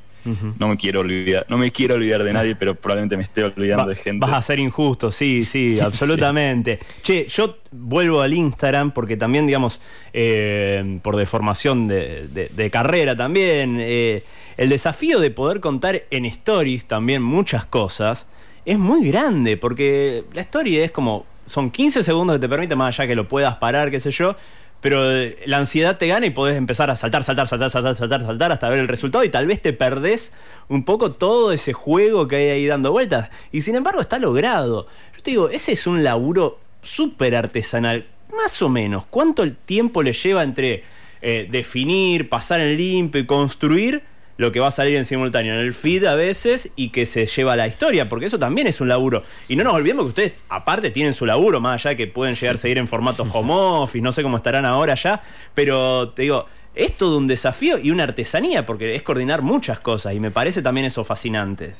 No 0.59 0.67
me 0.67 0.77
quiero 0.77 0.99
olvidar, 0.99 1.47
no 1.49 1.57
me 1.57 1.71
quiero 1.71 1.95
olvidar 1.95 2.23
de 2.23 2.31
nadie, 2.31 2.55
pero 2.55 2.75
probablemente 2.75 3.17
me 3.17 3.23
esté 3.23 3.43
olvidando 3.43 3.87
de 3.87 3.95
gente. 3.95 4.23
Vas 4.23 4.33
a 4.33 4.41
ser 4.41 4.59
injusto, 4.59 5.09
sí, 5.11 5.43
sí, 5.43 5.79
absolutamente. 5.79 6.79
Che, 7.01 7.27
yo 7.27 7.57
vuelvo 7.71 8.21
al 8.21 8.33
Instagram 8.33 8.91
porque 8.91 9.17
también, 9.17 9.47
digamos, 9.47 9.81
eh, 10.13 10.99
por 11.01 11.15
deformación 11.15 11.87
de, 11.87 12.69
carrera 12.71 13.15
también. 13.15 13.77
Eh, 13.79 14.23
el 14.61 14.69
desafío 14.69 15.19
de 15.19 15.31
poder 15.31 15.59
contar 15.59 16.03
en 16.11 16.23
stories 16.25 16.85
también 16.85 17.23
muchas 17.23 17.65
cosas 17.65 18.27
es 18.63 18.77
muy 18.77 19.07
grande, 19.07 19.57
porque 19.57 20.23
la 20.33 20.41
story 20.41 20.77
es 20.77 20.91
como, 20.91 21.25
son 21.47 21.71
15 21.71 22.03
segundos 22.03 22.35
que 22.35 22.41
te 22.41 22.47
permite, 22.47 22.75
más 22.75 22.99
allá 22.99 23.07
que 23.07 23.15
lo 23.15 23.27
puedas 23.27 23.55
parar, 23.55 23.89
qué 23.89 23.99
sé 23.99 24.11
yo, 24.11 24.35
pero 24.79 25.01
la 25.47 25.57
ansiedad 25.57 25.97
te 25.97 26.05
gana 26.05 26.27
y 26.27 26.29
podés 26.29 26.57
empezar 26.57 26.91
a 26.91 26.95
saltar, 26.95 27.23
saltar, 27.23 27.47
saltar, 27.47 27.71
saltar, 27.71 27.95
saltar, 27.95 28.21
saltar 28.21 28.51
hasta 28.51 28.69
ver 28.69 28.77
el 28.77 28.87
resultado 28.87 29.23
y 29.23 29.29
tal 29.29 29.47
vez 29.47 29.63
te 29.63 29.73
perdés 29.73 30.31
un 30.67 30.85
poco 30.85 31.11
todo 31.11 31.51
ese 31.51 31.73
juego 31.73 32.27
que 32.27 32.35
hay 32.35 32.49
ahí 32.49 32.67
dando 32.67 32.91
vueltas. 32.91 33.31
Y 33.51 33.61
sin 33.61 33.73
embargo 33.73 33.99
está 33.99 34.19
logrado. 34.19 34.85
Yo 35.15 35.23
te 35.23 35.31
digo, 35.31 35.49
ese 35.49 35.71
es 35.71 35.87
un 35.87 36.03
laburo 36.03 36.59
súper 36.83 37.35
artesanal, 37.35 38.05
más 38.37 38.61
o 38.61 38.69
menos. 38.69 39.05
¿Cuánto 39.09 39.51
tiempo 39.51 40.03
le 40.03 40.13
lleva 40.13 40.43
entre 40.43 40.83
eh, 41.23 41.47
definir, 41.49 42.29
pasar 42.29 42.61
en 42.61 42.77
limpio 42.77 43.21
y 43.21 43.25
construir? 43.25 44.10
Lo 44.41 44.51
que 44.51 44.59
va 44.59 44.69
a 44.69 44.71
salir 44.71 44.95
en 44.95 45.05
simultáneo 45.05 45.53
en 45.53 45.59
el 45.59 45.75
feed 45.75 46.03
a 46.05 46.15
veces 46.15 46.71
y 46.75 46.89
que 46.89 47.05
se 47.05 47.27
lleva 47.27 47.53
a 47.53 47.55
la 47.55 47.67
historia, 47.67 48.09
porque 48.09 48.25
eso 48.25 48.39
también 48.39 48.65
es 48.65 48.81
un 48.81 48.87
laburo. 48.87 49.21
Y 49.47 49.55
no 49.55 49.63
nos 49.63 49.75
olvidemos 49.75 50.05
que 50.05 50.09
ustedes, 50.09 50.33
aparte, 50.49 50.89
tienen 50.89 51.13
su 51.13 51.27
laburo, 51.27 51.61
más 51.61 51.85
allá 51.85 51.95
que 51.95 52.07
pueden 52.07 52.33
llegar 52.33 52.55
a 52.55 52.57
seguir 52.57 52.79
en 52.79 52.87
formato 52.87 53.21
home 53.31 53.53
office, 53.53 54.01
no 54.01 54.11
sé 54.11 54.23
cómo 54.23 54.37
estarán 54.37 54.65
ahora 54.65 54.95
ya, 54.95 55.21
pero 55.53 56.09
te 56.09 56.23
digo, 56.23 56.47
es 56.73 56.97
todo 56.97 57.19
un 57.19 57.27
desafío 57.27 57.77
y 57.77 57.91
una 57.91 58.03
artesanía, 58.03 58.65
porque 58.65 58.95
es 58.95 59.03
coordinar 59.03 59.43
muchas 59.43 59.79
cosas 59.79 60.15
y 60.15 60.19
me 60.19 60.31
parece 60.31 60.63
también 60.63 60.87
eso 60.87 61.03
fascinante. 61.03 61.75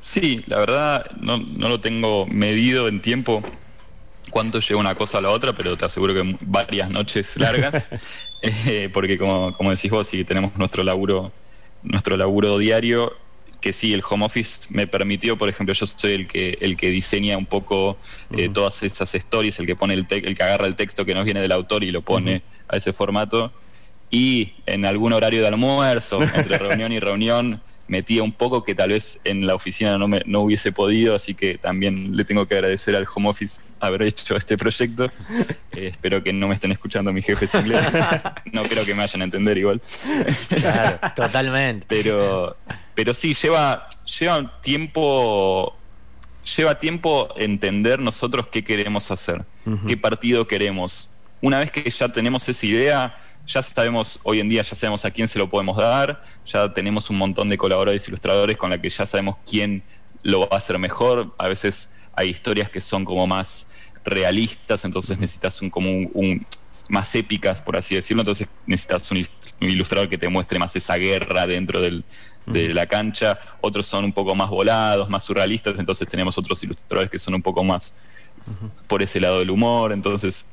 Sí, 0.00 0.44
la 0.46 0.58
verdad 0.58 1.10
no, 1.18 1.38
lo 1.38 1.80
tengo 1.80 2.26
medido 2.26 2.88
en 2.88 3.00
tiempo 3.00 3.42
cuánto 4.28 4.60
lleva 4.60 4.80
una 4.80 4.94
cosa 4.94 5.16
a 5.16 5.20
la 5.22 5.30
otra, 5.30 5.54
pero 5.54 5.78
te 5.78 5.86
aseguro 5.86 6.12
que 6.12 6.36
varias 6.42 6.90
noches 6.90 7.38
largas, 7.38 7.88
eh, 8.42 8.90
porque 8.92 9.16
como, 9.16 9.56
como 9.56 9.70
decís 9.70 9.90
vos, 9.90 10.06
si 10.06 10.24
tenemos 10.24 10.54
nuestro 10.58 10.84
laburo 10.84 11.32
nuestro 11.84 12.16
laburo 12.16 12.58
diario, 12.58 13.16
que 13.60 13.72
sí, 13.72 13.94
el 13.94 14.02
home 14.08 14.26
office 14.26 14.68
me 14.70 14.86
permitió, 14.86 15.38
por 15.38 15.48
ejemplo, 15.48 15.72
yo 15.74 15.86
soy 15.86 16.12
el 16.12 16.26
que, 16.26 16.58
el 16.60 16.76
que 16.76 16.90
diseña 16.90 17.38
un 17.38 17.46
poco 17.46 17.96
eh, 18.36 18.50
todas 18.52 18.82
esas 18.82 19.14
stories, 19.14 19.58
el 19.58 19.66
que 19.66 19.76
pone 19.76 19.94
el, 19.94 20.06
el 20.10 20.34
que 20.34 20.42
agarra 20.42 20.66
el 20.66 20.74
texto 20.74 21.04
que 21.04 21.14
nos 21.14 21.24
viene 21.24 21.40
del 21.40 21.52
autor 21.52 21.84
y 21.84 21.90
lo 21.90 22.02
pone 22.02 22.42
a 22.68 22.76
ese 22.76 22.92
formato. 22.92 23.52
Y 24.10 24.52
en 24.66 24.84
algún 24.84 25.12
horario 25.12 25.40
de 25.40 25.48
almuerzo, 25.48 26.22
entre 26.22 26.58
reunión 26.58 26.92
y 26.92 27.00
reunión, 27.00 27.62
metía 27.86 28.22
un 28.22 28.32
poco 28.32 28.64
que 28.64 28.74
tal 28.74 28.90
vez 28.90 29.20
en 29.24 29.46
la 29.46 29.54
oficina 29.54 29.98
no, 29.98 30.08
me, 30.08 30.22
no 30.26 30.40
hubiese 30.40 30.72
podido, 30.72 31.14
así 31.14 31.34
que 31.34 31.58
también 31.58 32.16
le 32.16 32.24
tengo 32.24 32.46
que 32.46 32.54
agradecer 32.54 32.96
al 32.96 33.06
home 33.12 33.28
office 33.28 33.60
haber 33.80 34.02
hecho 34.02 34.36
este 34.36 34.56
proyecto. 34.56 35.10
Eh, 35.76 35.88
espero 35.88 36.22
que 36.22 36.32
no 36.32 36.46
me 36.46 36.54
estén 36.54 36.70
escuchando 36.70 37.12
mis 37.12 37.26
jefes 37.26 37.52
ingleses. 37.52 37.92
No 38.52 38.62
creo 38.62 38.84
que 38.84 38.94
me 38.94 39.00
vayan 39.02 39.22
a 39.22 39.24
entender 39.24 39.58
igual. 39.58 39.82
Claro, 40.48 41.00
totalmente. 41.16 41.84
Pero, 41.88 42.56
pero 42.94 43.12
sí, 43.12 43.34
lleva, 43.34 43.88
lleva 44.20 44.60
tiempo. 44.60 45.76
Lleva 46.56 46.78
tiempo 46.78 47.34
entender 47.36 47.98
nosotros 47.98 48.46
qué 48.52 48.62
queremos 48.62 49.10
hacer, 49.10 49.44
qué 49.88 49.96
partido 49.96 50.46
queremos. 50.46 51.16
Una 51.40 51.58
vez 51.58 51.72
que 51.72 51.90
ya 51.90 52.08
tenemos 52.10 52.48
esa 52.48 52.66
idea, 52.66 53.16
ya 53.46 53.62
sabemos, 53.62 54.20
hoy 54.22 54.40
en 54.40 54.48
día 54.48 54.62
ya 54.62 54.74
sabemos 54.74 55.04
a 55.04 55.10
quién 55.10 55.28
se 55.28 55.38
lo 55.38 55.48
podemos 55.48 55.76
dar, 55.76 56.22
ya 56.46 56.72
tenemos 56.72 57.10
un 57.10 57.18
montón 57.18 57.48
de 57.48 57.58
colaboradores 57.58 58.06
ilustradores 58.08 58.56
con 58.56 58.70
la 58.70 58.80
que 58.80 58.88
ya 58.88 59.06
sabemos 59.06 59.36
quién 59.48 59.82
lo 60.22 60.40
va 60.40 60.48
a 60.52 60.56
hacer 60.56 60.78
mejor. 60.78 61.34
A 61.38 61.48
veces 61.48 61.94
hay 62.14 62.30
historias 62.30 62.70
que 62.70 62.80
son 62.80 63.04
como 63.04 63.26
más 63.26 63.70
realistas, 64.04 64.84
entonces 64.84 65.18
necesitas 65.18 65.60
un 65.62 65.70
como 65.70 65.90
un, 65.90 66.46
más 66.88 67.14
épicas, 67.14 67.60
por 67.60 67.76
así 67.76 67.94
decirlo, 67.94 68.22
entonces 68.22 68.48
necesitas 68.66 69.10
un, 69.10 69.26
ilustrador 69.60 70.08
que 70.08 70.18
te 70.18 70.28
muestre 70.28 70.58
más 70.58 70.74
esa 70.76 70.96
guerra 70.96 71.46
dentro 71.46 71.80
de 71.80 72.74
la 72.74 72.86
cancha. 72.86 73.38
Otros 73.60 73.86
son 73.86 74.04
un 74.04 74.12
poco 74.12 74.34
más 74.34 74.50
volados, 74.50 75.08
más 75.08 75.24
surrealistas, 75.24 75.78
entonces 75.78 76.08
tenemos 76.08 76.36
otros 76.38 76.62
ilustradores 76.62 77.10
que 77.10 77.18
son 77.18 77.34
un 77.34 77.42
poco 77.42 77.62
más 77.62 77.98
por 78.86 79.02
ese 79.02 79.20
lado 79.20 79.38
del 79.38 79.50
humor, 79.50 79.92
entonces 79.92 80.50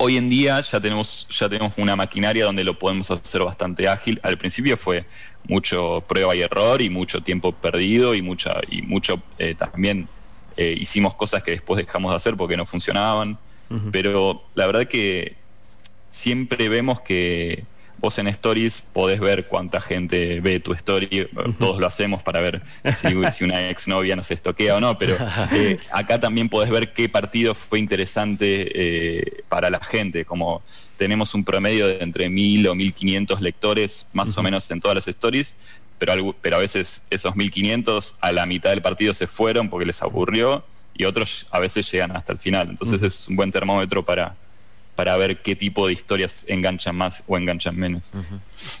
Hoy 0.00 0.16
en 0.16 0.30
día 0.30 0.60
ya 0.60 0.80
tenemos, 0.80 1.26
ya 1.28 1.48
tenemos 1.48 1.72
una 1.76 1.96
maquinaria 1.96 2.44
donde 2.44 2.62
lo 2.62 2.78
podemos 2.78 3.10
hacer 3.10 3.42
bastante 3.42 3.88
ágil. 3.88 4.20
Al 4.22 4.38
principio 4.38 4.76
fue 4.76 5.04
mucho 5.48 6.04
prueba 6.06 6.36
y 6.36 6.42
error 6.42 6.80
y 6.80 6.88
mucho 6.88 7.20
tiempo 7.20 7.52
perdido 7.52 8.14
y, 8.14 8.22
mucha, 8.22 8.60
y 8.70 8.82
mucho 8.82 9.20
eh, 9.38 9.56
también 9.56 10.08
eh, 10.56 10.76
hicimos 10.78 11.16
cosas 11.16 11.42
que 11.42 11.50
después 11.50 11.84
dejamos 11.84 12.12
de 12.12 12.16
hacer 12.16 12.36
porque 12.36 12.56
no 12.56 12.64
funcionaban. 12.64 13.38
Pero 13.92 14.44
la 14.54 14.66
verdad 14.66 14.88
que 14.88 15.36
siempre 16.08 16.70
vemos 16.70 17.00
que 17.00 17.64
vos 17.98 18.18
en 18.18 18.28
Stories 18.28 18.82
podés 18.92 19.20
ver 19.20 19.46
cuánta 19.46 19.80
gente 19.80 20.40
ve 20.40 20.60
tu 20.60 20.72
story, 20.72 21.28
todos 21.58 21.78
lo 21.78 21.86
hacemos 21.86 22.22
para 22.22 22.40
ver 22.40 22.62
si, 22.94 23.08
si 23.32 23.44
una 23.44 23.68
exnovia 23.68 24.16
nos 24.16 24.30
estoquea 24.30 24.76
o 24.76 24.80
no, 24.80 24.96
pero 24.96 25.16
eh, 25.52 25.78
acá 25.92 26.20
también 26.20 26.48
podés 26.48 26.70
ver 26.70 26.92
qué 26.92 27.08
partido 27.08 27.54
fue 27.54 27.78
interesante 27.78 28.70
eh, 28.74 29.42
para 29.48 29.70
la 29.70 29.80
gente, 29.80 30.24
como 30.24 30.62
tenemos 30.96 31.34
un 31.34 31.44
promedio 31.44 31.86
de 31.86 31.98
entre 32.02 32.28
1000 32.28 32.68
o 32.68 32.74
1500 32.74 33.40
lectores 33.40 34.08
más 34.12 34.36
o 34.36 34.42
menos 34.42 34.70
en 34.70 34.80
todas 34.80 34.94
las 34.94 35.08
stories, 35.08 35.54
pero, 35.98 36.34
pero 36.40 36.56
a 36.56 36.60
veces 36.60 37.06
esos 37.10 37.34
1500 37.34 38.16
a 38.20 38.32
la 38.32 38.46
mitad 38.46 38.70
del 38.70 38.82
partido 38.82 39.12
se 39.14 39.26
fueron 39.26 39.68
porque 39.68 39.86
les 39.86 40.02
aburrió 40.02 40.64
y 40.94 41.04
otros 41.04 41.46
a 41.50 41.60
veces 41.60 41.90
llegan 41.90 42.16
hasta 42.16 42.32
el 42.32 42.38
final, 42.38 42.70
entonces 42.70 43.02
es 43.02 43.28
un 43.28 43.36
buen 43.36 43.50
termómetro 43.50 44.04
para 44.04 44.36
para 44.98 45.16
ver 45.16 45.36
qué 45.36 45.54
tipo 45.54 45.86
de 45.86 45.92
historias 45.92 46.44
enganchan 46.48 46.96
más 46.96 47.22
o 47.28 47.38
enganchan 47.38 47.76
menos. 47.76 48.12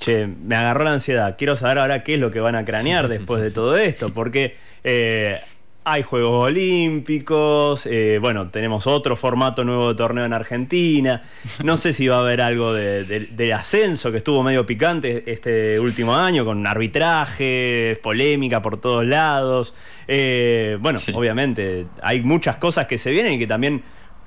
Che, 0.00 0.26
me 0.26 0.56
agarró 0.56 0.82
la 0.82 0.94
ansiedad. 0.94 1.36
Quiero 1.38 1.54
saber 1.54 1.78
ahora 1.78 2.02
qué 2.02 2.14
es 2.14 2.20
lo 2.20 2.32
que 2.32 2.40
van 2.40 2.56
a 2.56 2.64
cranear 2.64 3.06
después 3.18 3.40
de 3.40 3.52
todo 3.52 3.76
esto, 3.76 4.12
porque 4.12 4.56
eh, 4.82 5.38
hay 5.84 6.02
Juegos 6.02 6.46
Olímpicos, 6.46 7.86
eh, 7.86 8.18
bueno, 8.20 8.48
tenemos 8.48 8.88
otro 8.88 9.14
formato 9.14 9.62
nuevo 9.62 9.90
de 9.90 9.94
torneo 9.94 10.24
en 10.24 10.32
Argentina. 10.32 11.22
No 11.62 11.76
sé 11.76 11.92
si 11.92 12.08
va 12.08 12.16
a 12.16 12.20
haber 12.22 12.40
algo 12.40 12.72
de, 12.72 13.52
ascenso 13.54 14.10
que 14.10 14.16
estuvo 14.16 14.42
medio 14.42 14.66
picante 14.66 15.22
este 15.30 15.78
último 15.78 16.16
año, 16.16 16.44
con 16.44 16.66
arbitraje, 16.66 17.96
polémica 18.02 18.60
por 18.60 18.80
todos 18.80 19.06
lados. 19.06 19.72
Eh, 20.08 20.78
bueno, 20.80 20.98
obviamente 21.14 21.86
hay 22.02 22.22
muchas 22.22 22.56
cosas 22.56 22.88
que 22.88 22.98
se 22.98 23.12
vienen 23.12 23.34
y 23.34 23.38
que 23.38 23.46
también 23.46 23.84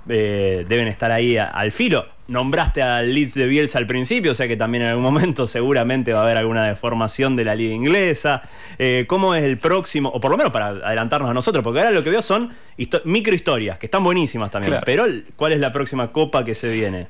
eh, 0.10 0.66
deben 0.68 0.88
estar 0.88 1.12
ahí 1.12 1.38
al 1.38 1.72
filo. 1.72 2.06
Nombraste 2.28 2.82
al 2.82 3.14
Leeds 3.14 3.34
de 3.34 3.46
Bielsa 3.46 3.78
al 3.78 3.88
principio, 3.88 4.32
o 4.32 4.34
sea 4.34 4.48
que 4.48 4.56
también 4.56 4.84
en 4.84 4.90
algún 4.90 5.04
momento 5.04 5.46
seguramente 5.48 6.14
va 6.14 6.20
a 6.20 6.24
haber 6.24 6.38
alguna 6.38 6.66
deformación 6.66 7.36
de 7.36 7.44
la 7.44 7.56
liga 7.56 7.74
inglesa. 7.74 8.42
Eh, 8.80 9.06
¿Cómo 9.08 9.36
es 9.36 9.44
el 9.44 9.58
próximo? 9.58 10.10
O 10.10 10.22
por 10.22 10.32
lo 10.32 10.38
menos 10.38 10.54
para 10.54 10.68
adelantarnos 10.68 11.30
a 11.30 11.34
nosotros, 11.34 11.64
porque 11.64 11.80
ahora 11.80 11.92
lo 11.92 12.04
que 12.04 12.10
veo 12.10 12.22
son 12.22 12.52
microhistorias, 13.04 13.78
que 13.78 13.88
están 13.88 14.04
buenísimas 14.04 14.50
también. 14.50 14.80
Pero, 14.86 15.06
¿cuál 15.36 15.54
es 15.54 15.60
la 15.60 15.74
próxima 15.74 16.12
copa 16.12 16.46
que 16.46 16.56
se 16.56 16.70
viene? 16.70 17.08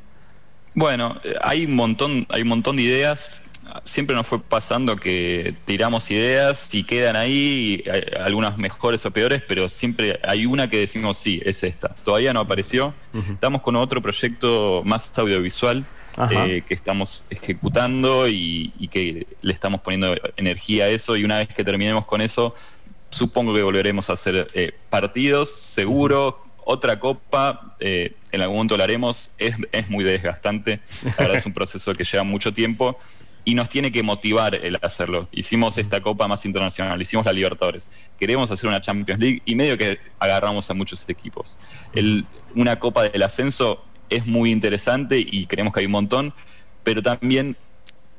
Bueno, 0.74 1.20
eh, 1.24 1.36
hay 1.42 1.66
un 1.66 1.76
montón, 1.76 2.26
hay 2.30 2.42
un 2.42 2.48
montón 2.48 2.78
de 2.78 2.84
ideas 2.84 3.44
siempre 3.84 4.16
nos 4.16 4.28
fue 4.28 4.42
pasando 4.42 4.96
que 4.96 5.56
tiramos 5.66 6.10
ideas 6.12 6.74
y 6.74 6.84
quedan 6.84 7.16
ahí, 7.16 7.84
algunas 8.20 8.58
mejores 8.58 9.06
o 9.06 9.12
peores, 9.12 9.44
pero 9.48 9.70
siempre 9.70 10.20
hay 10.24 10.46
una 10.46 10.70
que 10.70 10.80
decimos 10.80 11.18
sí, 11.18 11.42
es 11.46 11.64
esta. 11.64 11.90
Todavía 12.04 12.34
no 12.34 12.42
apareció. 12.42 12.94
Estamos 13.30 13.62
con 13.62 13.76
otro 13.76 14.02
proyecto 14.02 14.82
más 14.86 15.12
audiovisual. 15.18 15.86
Eh, 16.30 16.64
que 16.68 16.74
estamos 16.74 17.26
ejecutando 17.30 18.28
y, 18.28 18.90
que 18.92 19.28
le 19.42 19.54
estamos 19.54 19.80
poniendo 19.80 20.14
energía 20.36 20.86
a 20.86 20.88
eso. 20.90 21.16
Y 21.16 21.24
una 21.24 21.38
vez 21.38 21.48
que 21.48 21.64
terminemos 21.64 22.06
con 22.06 22.22
eso 22.22 22.54
supongo 23.12 23.54
que 23.54 23.62
volveremos 23.62 24.10
a 24.10 24.14
hacer 24.14 24.48
eh, 24.54 24.74
partidos 24.90 25.52
seguro. 25.52 26.44
Otra 26.64 27.00
copa, 27.00 27.76
eh, 27.80 28.16
en 28.32 28.42
algún 28.42 28.58
momento 28.58 28.78
la 28.78 28.84
haremos, 28.86 29.34
es, 29.38 29.56
es 29.72 29.90
muy 29.90 30.04
desgastante, 30.04 30.80
verdad 31.18 31.36
es 31.36 31.46
un 31.46 31.54
proceso 31.54 31.94
que 31.94 32.04
lleva 32.04 32.24
mucho 32.24 32.54
tiempo, 32.54 33.00
y 33.44 33.56
nos 33.56 33.70
tiene 33.70 33.92
que 33.92 34.04
motivar 34.04 34.56
el 34.56 34.78
hacerlo. 34.82 35.28
Hicimos 35.32 35.78
esta 35.78 36.02
Copa 36.02 36.28
más 36.28 36.46
internacional, 36.46 37.02
hicimos 37.02 37.26
la 37.26 37.34
Libertadores. 37.34 37.90
Queremos 38.20 38.52
hacer 38.52 38.68
una 38.70 38.82
Champions 38.82 39.20
League 39.20 39.42
y 39.46 39.56
medio 39.56 39.78
que 39.78 40.00
agarramos 40.20 40.70
a 40.70 40.74
muchos 40.74 41.08
equipos. 41.08 41.58
una 42.56 42.80
Copa 42.80 43.04
del 43.04 43.24
Ascenso 43.24 43.84
es 44.10 44.28
muy 44.28 44.52
interesante 44.52 45.18
y 45.18 45.46
creemos 45.46 45.74
que 45.74 45.80
hay 45.80 45.86
un 45.86 45.94
montón, 45.94 46.34
pero 46.84 47.02
también 47.02 47.56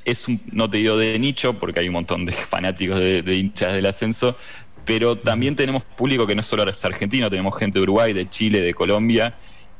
es 0.04 0.26
un, 0.26 0.40
no 0.50 0.68
te 0.68 0.78
digo 0.78 0.96
de 0.96 1.18
nicho, 1.18 1.54
porque 1.54 1.80
hay 1.80 1.88
un 1.88 1.94
montón 1.94 2.24
de 2.24 2.32
fanáticos 2.32 2.98
de, 2.98 3.22
de 3.22 3.36
hinchas 3.36 3.74
del 3.74 3.86
ascenso, 3.86 4.36
pero 4.84 5.16
también 5.16 5.54
tenemos 5.54 5.84
público 5.84 6.26
que 6.26 6.34
no 6.34 6.42
solo 6.42 6.68
es 6.68 6.84
argentino, 6.84 7.30
tenemos 7.30 7.56
gente 7.56 7.78
de 7.78 7.84
Uruguay, 7.84 8.12
de 8.12 8.28
Chile, 8.28 8.60
de 8.60 8.74
Colombia, 8.74 9.36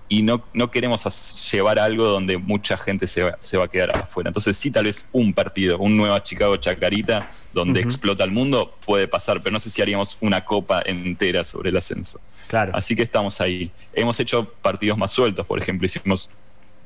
y 0.08 0.22
no, 0.22 0.44
no 0.52 0.70
queremos 0.70 1.50
llevar 1.50 1.78
algo 1.78 2.04
donde 2.04 2.36
mucha 2.36 2.76
gente 2.76 3.06
se 3.06 3.22
va, 3.22 3.38
se 3.40 3.56
va, 3.56 3.64
a 3.64 3.68
quedar 3.68 3.96
afuera. 3.96 4.28
Entonces 4.28 4.56
sí, 4.56 4.70
tal 4.70 4.84
vez 4.84 5.08
un 5.12 5.32
partido, 5.32 5.78
un 5.78 5.96
Nueva 5.96 6.22
Chicago 6.22 6.56
Chacarita, 6.56 7.30
donde 7.52 7.80
explota 7.80 8.24
el 8.24 8.30
mundo, 8.30 8.76
puede 8.84 9.08
pasar, 9.08 9.40
pero 9.42 9.52
no 9.52 9.60
sé 9.60 9.70
si 9.70 9.80
haríamos 9.80 10.18
una 10.20 10.44
copa 10.44 10.82
entera 10.84 11.44
sobre 11.44 11.70
el 11.70 11.76
ascenso. 11.76 12.20
Claro. 12.48 12.72
Así 12.74 12.94
que 12.94 13.02
estamos 13.02 13.40
ahí. 13.40 13.70
Hemos 13.94 14.20
hecho 14.20 14.52
partidos 14.60 14.98
más 14.98 15.10
sueltos, 15.10 15.46
por 15.46 15.58
ejemplo, 15.58 15.86
hicimos 15.86 16.28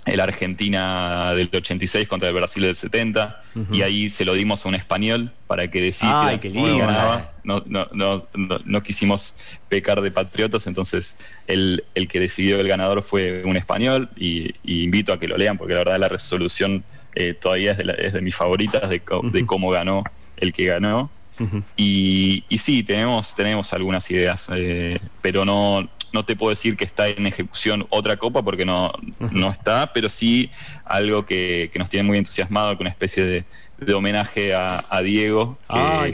el 0.07 0.21
Argentina 0.21 1.35
del 1.35 1.51
86 1.53 2.07
contra 2.09 2.29
el 2.29 2.35
Brasil 2.35 2.63
del 2.63 2.77
70, 2.77 3.43
y 3.73 3.83
ahí 3.83 4.09
se 4.09 4.25
lo 4.25 4.35
dimos 4.35 4.65
a 4.65 4.69
un 4.69 4.77
español 4.77 5.33
para 5.49 5.69
que 5.69 5.81
decida 5.81 6.39
quién 6.41 6.79
ganaba. 6.79 7.33
No, 7.43 7.63
no, 7.67 7.89
no, 7.93 8.27
no, 8.65 8.83
quisimos 8.83 9.59
pecar 9.69 10.01
de 10.01 10.11
patriotas, 10.11 10.67
entonces 10.67 11.17
el, 11.47 11.85
el, 11.95 12.09
que 12.09 12.21
decidió 12.21 12.61
el 12.61 12.69
ganador 12.69 13.03
fue 13.03 13.43
un 13.45 13.57
español, 13.57 14.09
y, 14.17 14.55
invito 14.65 15.13
a 15.13 15.19
que 15.19 15.27
lo 15.27 15.37
lean, 15.37 15.59
porque 15.59 15.75
la 15.75 15.81
verdad 15.81 15.99
la 15.99 16.09
resolución 16.09 16.85
eh, 17.15 17.35
todavía 17.35 17.73
es 17.73 17.79
de, 17.79 17.97
es 17.99 18.13
de, 18.13 18.21
mis 18.21 18.37
favoritas 18.37 18.89
de, 18.89 19.03
de, 19.33 19.47
cómo 19.47 19.71
ganó 19.71 20.05
el 20.37 20.53
que 20.53 20.67
ganó. 20.67 21.11
y, 21.77 22.45
y, 22.49 22.59
sí, 22.59 22.83
tenemos, 22.85 23.35
tenemos 23.35 23.73
algunas 23.73 24.11
ideas, 24.11 24.51
eh, 24.55 24.99
pero 25.21 25.45
no, 25.45 25.89
no 26.17 26.25
te 26.25 26.35
puedo 26.35 26.49
decir 26.49 26.79
que 26.79 26.85
está 26.85 27.09
en 27.09 27.27
ejecución 27.27 27.87
otra 27.91 28.17
copa 28.17 28.43
porque 28.43 28.65
no, 28.65 28.91
no 29.19 29.51
está, 29.51 29.93
pero 29.93 30.09
sí 30.09 30.51
algo 30.87 31.27
que, 31.27 31.71
nos 31.77 31.91
tiene 31.91 32.05
muy 32.05 32.17
entusiasmado, 32.17 32.75
con 32.79 32.87
una 32.87 32.91
especie 32.91 33.23
de, 33.23 33.45
homenaje 33.93 34.55
a, 34.55 35.03
Diego 35.03 35.59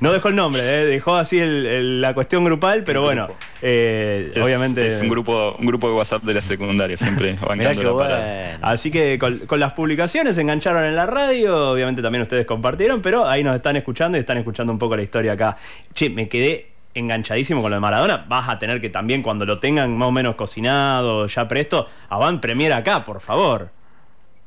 No 0.01 0.13
dejó 0.13 0.29
el 0.29 0.37
nombre, 0.37 0.63
¿eh? 0.63 0.87
dejó 0.87 1.17
así 1.17 1.41
la 1.43 2.15
cuestión 2.15 2.45
grupal, 2.45 2.85
pero 2.85 3.03
bueno, 3.03 3.27
eh, 3.61 4.33
obviamente. 4.43 4.87
Es 4.87 5.01
un 5.01 5.09
grupo, 5.09 5.57
un 5.59 5.67
grupo 5.67 5.89
de 5.89 5.95
WhatsApp 5.95 6.23
de 6.23 6.35
la 6.35 6.43
secundaria, 6.43 6.97
siempre 6.97 7.37
bancando 7.47 7.99
la 7.99 8.59
Así 8.63 8.91
que 8.91 9.19
con, 9.19 9.61
las 9.61 9.73
publicaciones 9.73 10.37
se 10.37 10.43
engancharon 10.43 10.85
en 10.85 10.95
la 10.95 11.07
radio, 11.07 11.71
obviamente 11.71 12.03
también 12.03 12.23
ustedes 12.23 12.47
compartieron, 12.47 13.03
pero 13.03 13.27
ahí 13.27 13.43
nos 13.43 13.57
están 13.57 13.77
escuchando 13.77 14.17
y 14.17 14.21
están 14.21 14.39
escuchando 14.39 14.73
un 14.73 14.79
poco 14.79 14.97
la 14.97 15.03
historia 15.03 15.33
acá. 15.33 15.57
Che, 15.93 16.09
me 16.09 16.29
quedé 16.29 16.75
enganchadísimo 16.95 17.61
con 17.61 17.71
lo 17.71 17.77
de 17.77 17.81
Maradona. 17.81 18.25
Vas 18.29 18.49
a 18.49 18.59
tener 18.59 18.81
que 18.81 18.91
también, 18.91 19.23
cuando 19.23 19.45
lo 19.45 19.59
tengan 19.59 19.97
más 19.97 20.09
o 20.09 20.13
menos 20.13 20.37
cocinado, 20.37 21.27
ya 21.27 21.49
presto, 21.49 21.89
van 22.09 22.41
premier 22.41 22.73
acá, 22.73 23.05
por 23.05 23.21
favor. 23.21 23.71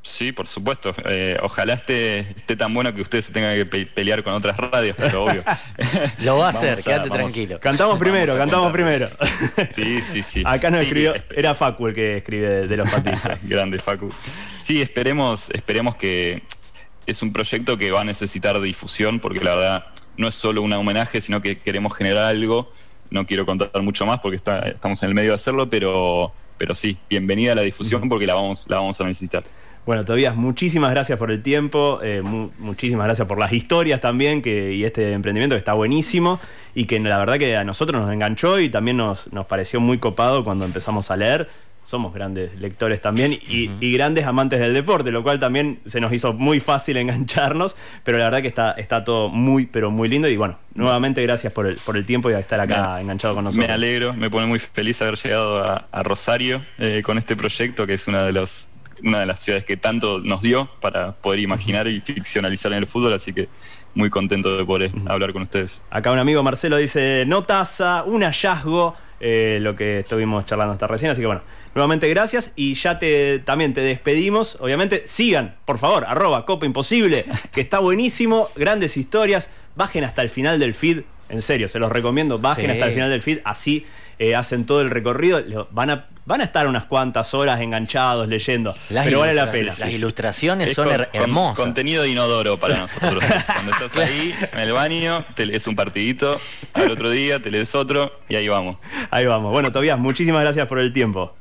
Sí, 0.07 0.31
por 0.31 0.47
supuesto. 0.47 0.95
Eh, 1.03 1.37
ojalá 1.43 1.73
esté, 1.73 2.19
esté 2.19 2.55
tan 2.55 2.73
bueno 2.73 2.95
que 2.95 3.01
ustedes 3.01 3.25
se 3.25 3.33
tengan 3.33 3.55
que 3.55 3.85
pelear 3.85 4.23
con 4.23 4.33
otras 4.33 4.55
radios, 4.55 4.95
pero 4.97 5.25
obvio. 5.25 5.43
Lo 6.23 6.37
va 6.37 6.45
a 6.45 6.49
hacer, 6.49 6.81
quédate 6.81 7.09
tranquilo. 7.09 7.59
Cantamos 7.59 7.99
primero, 7.99 8.37
cantamos 8.37 8.71
primero. 8.71 9.09
Sí, 9.75 10.01
sí, 10.01 10.23
sí. 10.23 10.43
Acá 10.45 10.71
no 10.71 10.79
escribió, 10.79 11.13
era 11.35 11.53
Facu 11.53 11.87
el 11.87 11.93
que 11.93 12.17
escribe 12.17 12.67
de 12.67 12.77
los 12.77 12.89
patitos. 12.89 13.19
Grande 13.43 13.79
Facu. 13.79 14.09
Sí, 14.63 14.81
esperemos, 14.81 15.49
esperemos 15.49 15.97
que 15.97 16.41
es 17.05 17.21
un 17.21 17.33
proyecto 17.33 17.77
que 17.77 17.91
va 17.91 18.01
a 18.01 18.05
necesitar 18.05 18.59
difusión, 18.61 19.19
porque 19.19 19.41
la 19.41 19.55
verdad 19.55 19.85
no 20.15 20.29
es 20.29 20.35
solo 20.35 20.61
un 20.61 20.71
homenaje, 20.71 21.19
sino 21.19 21.41
que 21.41 21.59
queremos 21.59 21.93
generar 21.93 22.23
algo. 22.23 22.71
No 23.09 23.27
quiero 23.27 23.45
contar 23.45 23.81
mucho 23.81 24.05
más 24.05 24.21
porque 24.21 24.37
está, 24.37 24.59
estamos 24.59 25.03
en 25.03 25.09
el 25.09 25.15
medio 25.15 25.31
de 25.31 25.35
hacerlo, 25.35 25.69
pero, 25.69 26.31
pero 26.57 26.75
sí, 26.75 26.97
bienvenida 27.09 27.51
a 27.51 27.55
la 27.55 27.63
difusión 27.63 28.07
porque 28.07 28.25
la 28.25 28.35
vamos, 28.35 28.65
la 28.69 28.77
vamos 28.77 28.99
a 29.01 29.03
necesitar. 29.03 29.43
Bueno, 29.87 30.03
Tobías, 30.03 30.35
muchísimas 30.35 30.91
gracias 30.91 31.17
por 31.17 31.31
el 31.31 31.41
tiempo, 31.41 31.99
eh, 32.03 32.21
muchísimas 32.21 33.05
gracias 33.05 33.25
por 33.25 33.39
las 33.39 33.53
historias 33.53 34.01
también 34.01 34.41
que, 34.41 34.73
y 34.73 34.83
este 34.83 35.13
emprendimiento 35.13 35.55
que 35.55 35.59
está 35.59 35.75
buenísimo 35.75 36.41
y 36.75 36.83
que 36.83 36.99
la 36.99 37.17
verdad 37.17 37.37
que 37.37 37.55
a 37.55 37.63
nosotros 37.63 38.01
nos 38.01 38.11
enganchó 38.11 38.59
y 38.59 38.67
también 38.67 38.97
nos, 38.97 39.31
nos 39.31 39.45
pareció 39.45 39.79
muy 39.79 39.97
copado 39.97 40.43
cuando 40.43 40.65
empezamos 40.65 41.09
a 41.09 41.15
leer. 41.15 41.47
Somos 41.83 42.13
grandes 42.13 42.59
lectores 42.59 42.99
también 42.99 43.31
y, 43.31 43.93
grandes 43.93 44.25
amantes 44.25 44.59
del 44.59 44.73
deporte, 44.73 45.09
lo 45.09 45.23
cual 45.23 45.39
también 45.39 45.79
se 45.85 46.01
nos 46.01 46.11
hizo 46.11 46.33
muy 46.33 46.59
fácil 46.59 46.97
engancharnos, 46.97 47.77
pero 48.03 48.17
la 48.17 48.25
verdad 48.25 48.41
que 48.41 48.49
está, 48.49 48.73
está 48.73 49.05
todo 49.05 49.29
muy, 49.29 49.67
pero 49.67 49.89
muy 49.89 50.09
lindo 50.09 50.27
y 50.27 50.35
bueno, 50.35 50.59
nuevamente 50.73 51.23
gracias 51.23 51.53
por 51.53 51.65
el, 51.65 51.77
por 51.77 51.95
el 51.95 52.05
tiempo 52.05 52.29
y 52.29 52.33
a 52.33 52.39
estar 52.39 52.59
acá 52.59 52.99
enganchado 52.99 53.35
con 53.35 53.45
nosotros. 53.45 53.65
Me 53.65 53.73
alegro, 53.73 54.13
me 54.13 54.29
pone 54.29 54.47
muy 54.47 54.59
feliz 54.59 55.01
haber 55.01 55.15
llegado 55.15 55.63
a, 55.63 56.03
Rosario 56.03 56.65
eh, 56.77 57.01
con 57.05 57.17
este 57.17 57.37
proyecto 57.37 57.87
que 57.87 57.93
es 57.93 58.05
una 58.09 58.25
de 58.25 58.33
los 58.33 58.67
una 59.03 59.19
de 59.19 59.25
las 59.25 59.41
ciudades 59.41 59.65
que 59.65 59.77
tanto 59.77 60.19
nos 60.19 60.41
dio 60.41 60.69
para 60.79 61.13
poder 61.13 61.39
imaginar 61.39 61.87
y 61.87 62.01
ficcionalizar 62.01 62.71
en 62.71 62.79
el 62.79 62.87
fútbol, 62.87 63.13
así 63.13 63.33
que 63.33 63.47
muy 63.93 64.09
contento 64.09 64.55
de 64.55 64.63
poder 64.63 64.91
hablar 65.07 65.33
con 65.33 65.41
ustedes. 65.41 65.81
Acá 65.89 66.11
un 66.11 66.19
amigo 66.19 66.43
Marcelo 66.43 66.77
dice, 66.77 67.25
no 67.27 67.43
taza, 67.43 68.03
un 68.03 68.21
hallazgo, 68.23 68.95
eh, 69.19 69.57
lo 69.61 69.75
que 69.75 69.99
estuvimos 69.99 70.45
charlando 70.45 70.73
hasta 70.73 70.85
recién, 70.85 71.11
así 71.11 71.21
que 71.21 71.27
bueno, 71.27 71.41
nuevamente 71.73 72.07
gracias 72.07 72.53
y 72.55 72.75
ya 72.75 72.99
te 72.99 73.39
también 73.39 73.73
te 73.73 73.81
despedimos, 73.81 74.57
obviamente 74.61 75.03
sigan, 75.05 75.55
por 75.65 75.79
favor, 75.79 76.05
arroba 76.05 76.45
Copa 76.45 76.67
Imposible, 76.67 77.25
que 77.51 77.61
está 77.61 77.79
buenísimo, 77.79 78.49
grandes 78.55 78.95
historias, 78.95 79.49
bajen 79.75 80.03
hasta 80.03 80.21
el 80.21 80.29
final 80.29 80.59
del 80.59 80.75
feed, 80.75 81.01
en 81.29 81.41
serio, 81.41 81.67
se 81.67 81.79
los 81.79 81.91
recomiendo, 81.91 82.39
bajen 82.39 82.65
Sí. 82.65 82.71
hasta 82.71 82.85
el 82.85 82.93
final 82.93 83.09
del 83.09 83.21
feed, 83.21 83.39
así 83.43 83.85
eh, 84.19 84.35
hacen 84.35 84.65
todo 84.65 84.81
el 84.81 84.89
recorrido, 84.89 85.67
van 85.71 85.89
a, 85.91 86.05
van 86.25 86.41
a 86.41 86.43
estar 86.43 86.67
unas 86.67 86.85
cuantas 86.85 87.33
horas 87.35 87.61
enganchados 87.61 88.27
leyendo, 88.27 88.73
Las 88.89 89.05
pero 89.05 89.19
vale 89.19 89.33
la 89.35 89.45
pena. 89.51 89.73
Las 89.77 89.93
ilustraciones 89.93 90.69
Es 90.71 90.75
son 90.75 90.87
con- 90.87 90.95
her- 90.95 91.07
con- 91.11 91.21
hermosas. 91.21 91.59
contenido 91.63 92.01
de 92.03 92.09
inodoro 92.09 92.59
para 92.59 92.77
nosotros. 92.77 93.23
Cuando 93.45 93.71
estás 93.73 93.95
ahí 93.97 94.33
en 94.53 94.59
el 94.59 94.73
baño, 94.73 95.23
te 95.35 95.45
lees 95.45 95.67
un 95.67 95.75
partidito, 95.75 96.39
al 96.73 96.89
otro 96.91 97.11
día 97.11 97.39
te 97.41 97.51
lees 97.51 97.75
otro 97.75 98.11
y 98.27 98.35
ahí 98.35 98.47
vamos. 98.47 98.75
Ahí 99.11 99.25
vamos. 99.27 99.53
Bueno, 99.53 99.71
Tobías, 99.71 99.99
muchísimas 99.99 100.41
gracias 100.41 100.67
por 100.67 100.79
el 100.79 100.91
tiempo. 100.93 101.35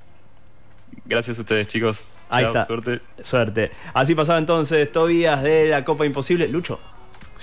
Gracias 1.07 1.38
a 1.38 1.40
ustedes, 1.42 1.68
chicos. 1.68 2.09
Ahí 2.29 2.42
Chao, 2.42 2.51
está. 2.53 2.66
Suerte. 2.66 3.01
Suerte. 3.22 3.70
Así 3.94 4.14
pasaba 4.14 4.38
entonces 4.38 4.90
Tobías 4.90 5.42
de 5.42 5.66
la 5.68 5.85
Copa 5.85 6.05
Imposible. 6.05 6.49
Lucho, 6.49 6.81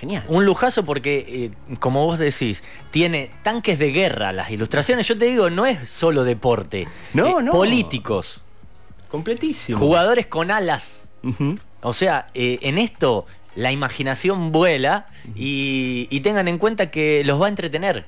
genial. 0.03 0.25
Un 0.27 0.45
lujazo 0.45 0.83
porque, 0.83 1.51
eh, 1.69 1.75
como 1.79 2.05
vos 2.05 2.19
decís, 2.19 2.61
tiene 2.91 3.31
tanques 3.41 3.79
de 3.79 3.91
guerra 3.91 4.33
las 4.33 4.51
ilustraciones. 4.51 5.07
Yo 5.07 5.17
te 5.17 5.25
digo, 5.25 5.49
no 5.49 5.65
es 5.65 5.89
solo 5.89 6.23
deporte. 6.25 6.87
No, 7.13 7.41
no. 7.41 7.51
Políticos, 7.53 8.43
Completísimo. 9.09 9.77
jugadores 9.79 10.25
con 10.27 10.51
alas. 10.51 11.11
O 11.81 11.93
sea, 11.93 12.27
eh, 12.33 12.59
en 12.63 12.77
esto 12.77 13.25
la 13.55 13.71
imaginación 13.71 14.51
vuela 14.51 15.05
y, 15.35 16.07
y 16.09 16.19
tengan 16.19 16.47
en 16.49 16.57
cuenta 16.57 16.91
que 16.91 17.23
los 17.23 17.41
va 17.41 17.45
a 17.45 17.49
entretener, 17.49 18.05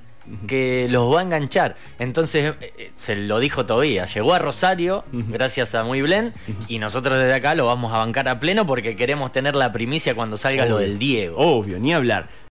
que 0.48 0.88
los 0.90 1.14
va 1.14 1.20
a 1.20 1.24
enganchar. 1.24 1.76
Entonces, 2.00 2.56
eh, 2.60 2.74
eh, 2.78 2.92
se 2.96 3.16
lo 3.16 3.40
dijo 3.40 3.66
todavía, 3.66 4.06
llegó 4.06 4.34
a 4.34 4.40
Rosario 4.40 5.04
gracias 5.12 5.76
a 5.76 5.84
Muy 5.84 6.02
Blend 6.02 6.34
y 6.68 6.80
nosotros 6.80 7.18
desde 7.18 7.34
acá 7.34 7.56
lo 7.56 7.66
vamos 7.66 7.94
a 7.94 7.98
bancar 7.98 8.28
a 8.28 8.40
pleno 8.40 8.66
porque 8.66 8.96
queremos 8.96 9.32
tener 9.32 9.56
la 9.56 9.72
primicia 9.72 10.16
cuando 10.16 10.38
salga 10.38 10.66
lo 10.66 10.78
del 10.78 11.00
Diego. 11.00 11.38
Obvio, 11.38 11.80
ni 11.80 11.94
hablar. 11.94 12.30